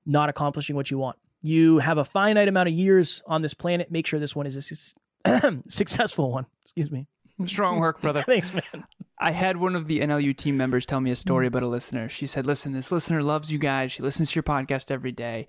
not 0.04 0.28
accomplishing 0.28 0.76
what 0.76 0.90
you 0.90 0.98
want. 0.98 1.16
You 1.42 1.78
have 1.78 1.96
a 1.96 2.04
finite 2.04 2.48
amount 2.48 2.68
of 2.68 2.74
years 2.74 3.22
on 3.26 3.40
this 3.40 3.54
planet. 3.54 3.90
Make 3.90 4.06
sure 4.06 4.20
this 4.20 4.36
one 4.36 4.46
is 4.46 4.94
successful 5.68 6.32
one. 6.32 6.46
Excuse 6.64 6.90
me. 6.90 7.06
Strong 7.46 7.78
work, 7.78 8.00
brother. 8.02 8.22
Thanks, 8.22 8.52
man. 8.52 8.84
I 9.18 9.32
had 9.32 9.56
one 9.56 9.74
of 9.74 9.86
the 9.86 10.00
NLU 10.00 10.36
team 10.36 10.56
members 10.56 10.86
tell 10.86 11.00
me 11.00 11.10
a 11.10 11.16
story 11.16 11.46
mm. 11.46 11.48
about 11.48 11.62
a 11.62 11.68
listener. 11.68 12.08
She 12.08 12.26
said, 12.26 12.46
Listen, 12.46 12.72
this 12.72 12.92
listener 12.92 13.22
loves 13.22 13.52
you 13.52 13.58
guys. 13.58 13.92
She 13.92 14.02
listens 14.02 14.30
to 14.30 14.36
your 14.36 14.42
podcast 14.42 14.90
every 14.90 15.12
day, 15.12 15.48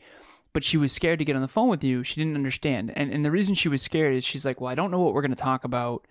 but 0.53 0.63
she 0.63 0.77
was 0.77 0.91
scared 0.91 1.19
to 1.19 1.25
get 1.25 1.35
on 1.35 1.41
the 1.41 1.47
phone 1.47 1.69
with 1.69 1.83
you. 1.83 2.03
She 2.03 2.19
didn't 2.19 2.35
understand. 2.35 2.91
And, 2.95 3.11
and 3.11 3.23
the 3.23 3.31
reason 3.31 3.55
she 3.55 3.69
was 3.69 3.81
scared 3.81 4.15
is 4.15 4.23
she's 4.23 4.45
like, 4.45 4.61
Well, 4.61 4.71
I 4.71 4.75
don't 4.75 4.91
know 4.91 4.99
what 4.99 5.13
we're 5.13 5.21
going 5.21 5.31
to 5.31 5.37
talk 5.37 5.63
about. 5.63 6.05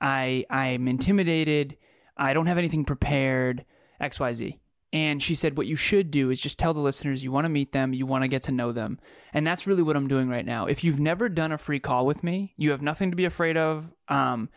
I, 0.00 0.44
I'm 0.50 0.88
intimidated. 0.88 1.76
I 2.16 2.34
don't 2.34 2.46
have 2.46 2.58
anything 2.58 2.84
prepared, 2.84 3.64
XYZ. 4.00 4.58
And 4.96 5.22
she 5.22 5.34
said, 5.34 5.58
What 5.58 5.66
you 5.66 5.76
should 5.76 6.10
do 6.10 6.30
is 6.30 6.40
just 6.40 6.58
tell 6.58 6.72
the 6.72 6.80
listeners 6.80 7.22
you 7.22 7.30
want 7.30 7.44
to 7.44 7.50
meet 7.50 7.72
them, 7.72 7.92
you 7.92 8.06
want 8.06 8.24
to 8.24 8.28
get 8.28 8.40
to 8.44 8.52
know 8.52 8.72
them. 8.72 8.98
And 9.34 9.46
that's 9.46 9.66
really 9.66 9.82
what 9.82 9.94
I'm 9.94 10.08
doing 10.08 10.26
right 10.26 10.46
now. 10.46 10.64
If 10.64 10.82
you've 10.82 10.98
never 10.98 11.28
done 11.28 11.52
a 11.52 11.58
free 11.58 11.80
call 11.80 12.06
with 12.06 12.24
me, 12.24 12.54
you 12.56 12.70
have 12.70 12.80
nothing 12.80 13.10
to 13.10 13.16
be 13.16 13.26
afraid 13.26 13.58
of. 13.58 13.92
Um, 14.08 14.48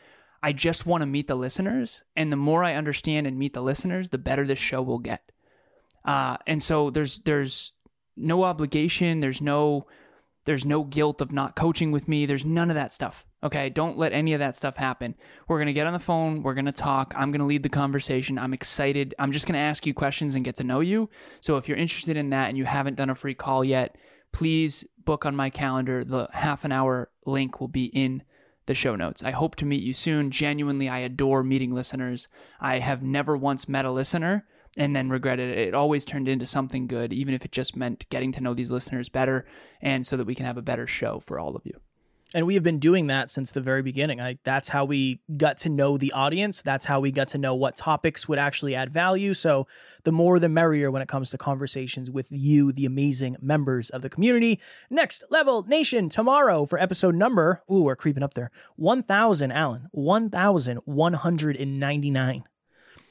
I 0.41 0.53
just 0.53 0.85
want 0.85 1.01
to 1.01 1.05
meet 1.05 1.27
the 1.27 1.35
listeners. 1.35 2.05
And 2.15 2.31
the 2.31 2.37
more 2.37 2.63
I 2.63 2.75
understand 2.75 3.27
and 3.27 3.37
meet 3.37 3.51
the 3.53 3.61
listeners, 3.61 4.11
the 4.11 4.17
better 4.17 4.47
this 4.47 4.59
show 4.59 4.81
will 4.81 4.99
get. 4.99 5.29
Uh, 6.05 6.37
and 6.47 6.63
so 6.63 6.89
there's 6.89 7.19
there's 7.19 7.73
no 8.15 8.45
obligation, 8.45 9.19
there's 9.19 9.41
no 9.41 9.87
there's 10.49 10.65
no 10.65 10.83
guilt 10.83 11.21
of 11.21 11.31
not 11.31 11.55
coaching 11.55 11.91
with 11.91 12.07
me. 12.07 12.25
There's 12.25 12.43
none 12.43 12.71
of 12.71 12.75
that 12.75 12.91
stuff. 12.91 13.23
Okay. 13.43 13.69
Don't 13.69 13.99
let 13.99 14.13
any 14.13 14.33
of 14.33 14.39
that 14.39 14.55
stuff 14.55 14.77
happen. 14.77 15.13
We're 15.47 15.57
going 15.57 15.67
to 15.67 15.73
get 15.73 15.85
on 15.85 15.93
the 15.93 15.99
phone. 15.99 16.41
We're 16.41 16.55
going 16.55 16.65
to 16.65 16.71
talk. 16.71 17.13
I'm 17.15 17.31
going 17.31 17.41
to 17.41 17.45
lead 17.45 17.61
the 17.61 17.69
conversation. 17.69 18.39
I'm 18.39 18.51
excited. 18.51 19.13
I'm 19.19 19.31
just 19.31 19.45
going 19.45 19.53
to 19.53 19.59
ask 19.59 19.85
you 19.85 19.93
questions 19.93 20.33
and 20.33 20.43
get 20.43 20.55
to 20.55 20.63
know 20.63 20.79
you. 20.79 21.07
So 21.39 21.57
if 21.57 21.67
you're 21.67 21.77
interested 21.77 22.17
in 22.17 22.31
that 22.31 22.49
and 22.49 22.57
you 22.57 22.65
haven't 22.65 22.95
done 22.95 23.11
a 23.11 23.15
free 23.15 23.35
call 23.35 23.63
yet, 23.63 23.95
please 24.31 24.87
book 25.05 25.23
on 25.23 25.35
my 25.35 25.51
calendar. 25.51 26.03
The 26.03 26.27
half 26.33 26.65
an 26.65 26.71
hour 26.71 27.11
link 27.27 27.61
will 27.61 27.67
be 27.67 27.85
in 27.85 28.23
the 28.65 28.73
show 28.73 28.95
notes. 28.95 29.21
I 29.21 29.29
hope 29.29 29.55
to 29.57 29.65
meet 29.65 29.83
you 29.83 29.93
soon. 29.93 30.31
Genuinely, 30.31 30.89
I 30.89 30.97
adore 30.97 31.43
meeting 31.43 31.75
listeners. 31.75 32.27
I 32.59 32.79
have 32.79 33.03
never 33.03 33.37
once 33.37 33.69
met 33.69 33.85
a 33.85 33.91
listener 33.91 34.47
and 34.77 34.95
then 34.95 35.09
regretted 35.09 35.57
it. 35.57 35.69
It 35.69 35.73
always 35.73 36.05
turned 36.05 36.27
into 36.27 36.45
something 36.45 36.87
good, 36.87 37.13
even 37.13 37.33
if 37.33 37.45
it 37.45 37.51
just 37.51 37.75
meant 37.75 38.07
getting 38.09 38.31
to 38.33 38.41
know 38.41 38.53
these 38.53 38.71
listeners 38.71 39.09
better 39.09 39.45
and 39.81 40.05
so 40.05 40.17
that 40.17 40.25
we 40.25 40.35
can 40.35 40.45
have 40.45 40.57
a 40.57 40.61
better 40.61 40.87
show 40.87 41.19
for 41.19 41.39
all 41.39 41.55
of 41.55 41.65
you. 41.65 41.79
And 42.35 42.45
we 42.45 42.53
have 42.53 42.61
been 42.61 42.77
doing 42.77 43.07
that 43.07 43.31
since 43.31 43.49
the 43.49 43.59
very 43.59 43.81
beginning. 43.81 44.37
That's 44.43 44.69
how 44.69 44.85
we 44.85 45.19
got 45.35 45.57
to 45.57 45.69
know 45.69 45.97
the 45.97 46.11
audience. 46.11 46.61
That's 46.61 46.85
how 46.85 46.99
we 46.99 47.11
got 47.11 47.29
to 47.29 47.39
know 47.39 47.55
what 47.55 47.75
topics 47.75 48.29
would 48.29 48.37
actually 48.37 48.75
add 48.75 48.91
value. 48.91 49.33
So, 49.33 49.65
the 50.03 50.11
more 50.11 50.37
the 50.37 50.47
merrier 50.47 50.91
when 50.91 51.01
it 51.01 51.07
comes 51.07 51.31
to 51.31 51.39
conversations 51.39 52.11
with 52.11 52.27
you, 52.29 52.71
the 52.71 52.85
amazing 52.85 53.37
members 53.41 53.89
of 53.89 54.03
the 54.03 54.11
community. 54.11 54.59
Next 54.91 55.23
Level 55.31 55.63
Nation 55.63 56.07
tomorrow 56.07 56.67
for 56.67 56.77
episode 56.77 57.15
number, 57.15 57.63
ooh, 57.71 57.81
we're 57.81 57.95
creeping 57.95 58.21
up 58.21 58.35
there 58.35 58.51
1,000, 58.75 59.51
Alan, 59.51 59.87
1,199. 59.89 62.43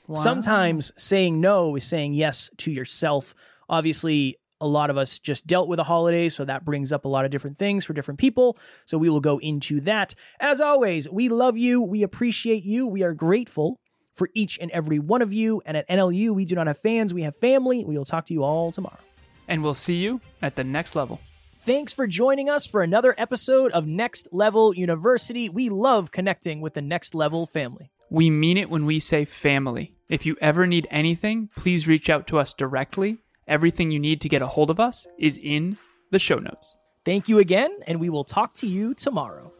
Wow. 0.08 0.16
Sometimes 0.16 0.90
saying 0.96 1.40
no 1.40 1.76
is 1.76 1.84
saying 1.84 2.14
yes 2.14 2.50
to 2.58 2.72
yourself. 2.72 3.34
Obviously, 3.68 4.38
a 4.60 4.66
lot 4.66 4.90
of 4.90 4.96
us 4.96 5.18
just 5.18 5.46
dealt 5.46 5.68
with 5.68 5.78
a 5.78 5.84
holiday, 5.84 6.28
so 6.28 6.44
that 6.44 6.64
brings 6.64 6.92
up 6.92 7.04
a 7.04 7.08
lot 7.08 7.24
of 7.24 7.30
different 7.30 7.58
things 7.58 7.84
for 7.84 7.92
different 7.92 8.18
people. 8.18 8.58
So 8.86 8.98
we 8.98 9.10
will 9.10 9.20
go 9.20 9.38
into 9.38 9.80
that. 9.82 10.14
As 10.40 10.60
always, 10.60 11.08
we 11.08 11.28
love 11.28 11.56
you. 11.56 11.82
We 11.82 12.02
appreciate 12.02 12.64
you. 12.64 12.86
We 12.86 13.02
are 13.02 13.14
grateful 13.14 13.78
for 14.14 14.30
each 14.34 14.58
and 14.58 14.70
every 14.70 14.98
one 14.98 15.22
of 15.22 15.32
you. 15.32 15.62
And 15.64 15.76
at 15.76 15.88
NLU, 15.88 16.34
we 16.34 16.44
do 16.44 16.54
not 16.54 16.66
have 16.66 16.78
fans, 16.78 17.14
we 17.14 17.22
have 17.22 17.36
family. 17.36 17.84
We 17.84 17.96
will 17.96 18.04
talk 18.04 18.26
to 18.26 18.34
you 18.34 18.42
all 18.42 18.72
tomorrow. 18.72 18.98
And 19.46 19.62
we'll 19.62 19.74
see 19.74 19.96
you 19.96 20.20
at 20.42 20.56
the 20.56 20.64
next 20.64 20.96
level. 20.96 21.20
Thanks 21.60 21.92
for 21.92 22.06
joining 22.06 22.48
us 22.48 22.66
for 22.66 22.82
another 22.82 23.14
episode 23.18 23.72
of 23.72 23.86
Next 23.86 24.28
Level 24.32 24.74
University. 24.74 25.48
We 25.48 25.68
love 25.68 26.10
connecting 26.10 26.60
with 26.60 26.74
the 26.74 26.82
Next 26.82 27.14
Level 27.14 27.46
family. 27.46 27.90
We 28.10 28.30
mean 28.30 28.56
it 28.56 28.70
when 28.70 28.86
we 28.86 29.00
say 29.00 29.24
family. 29.24 29.94
If 30.08 30.24
you 30.26 30.36
ever 30.40 30.66
need 30.66 30.86
anything, 30.90 31.50
please 31.56 31.86
reach 31.86 32.08
out 32.08 32.26
to 32.28 32.38
us 32.38 32.54
directly 32.54 33.18
Everything 33.48 33.90
you 33.90 33.98
need 33.98 34.20
to 34.20 34.28
get 34.28 34.42
a 34.42 34.46
hold 34.46 34.68
of 34.68 34.78
us 34.78 35.06
is 35.18 35.40
in 35.42 35.78
the 36.10 36.18
show 36.18 36.36
notes. 36.36 36.76
Thank 37.06 37.30
you 37.30 37.38
again, 37.38 37.74
and 37.86 37.98
we 37.98 38.10
will 38.10 38.24
talk 38.24 38.52
to 38.56 38.66
you 38.66 38.92
tomorrow. 38.92 39.50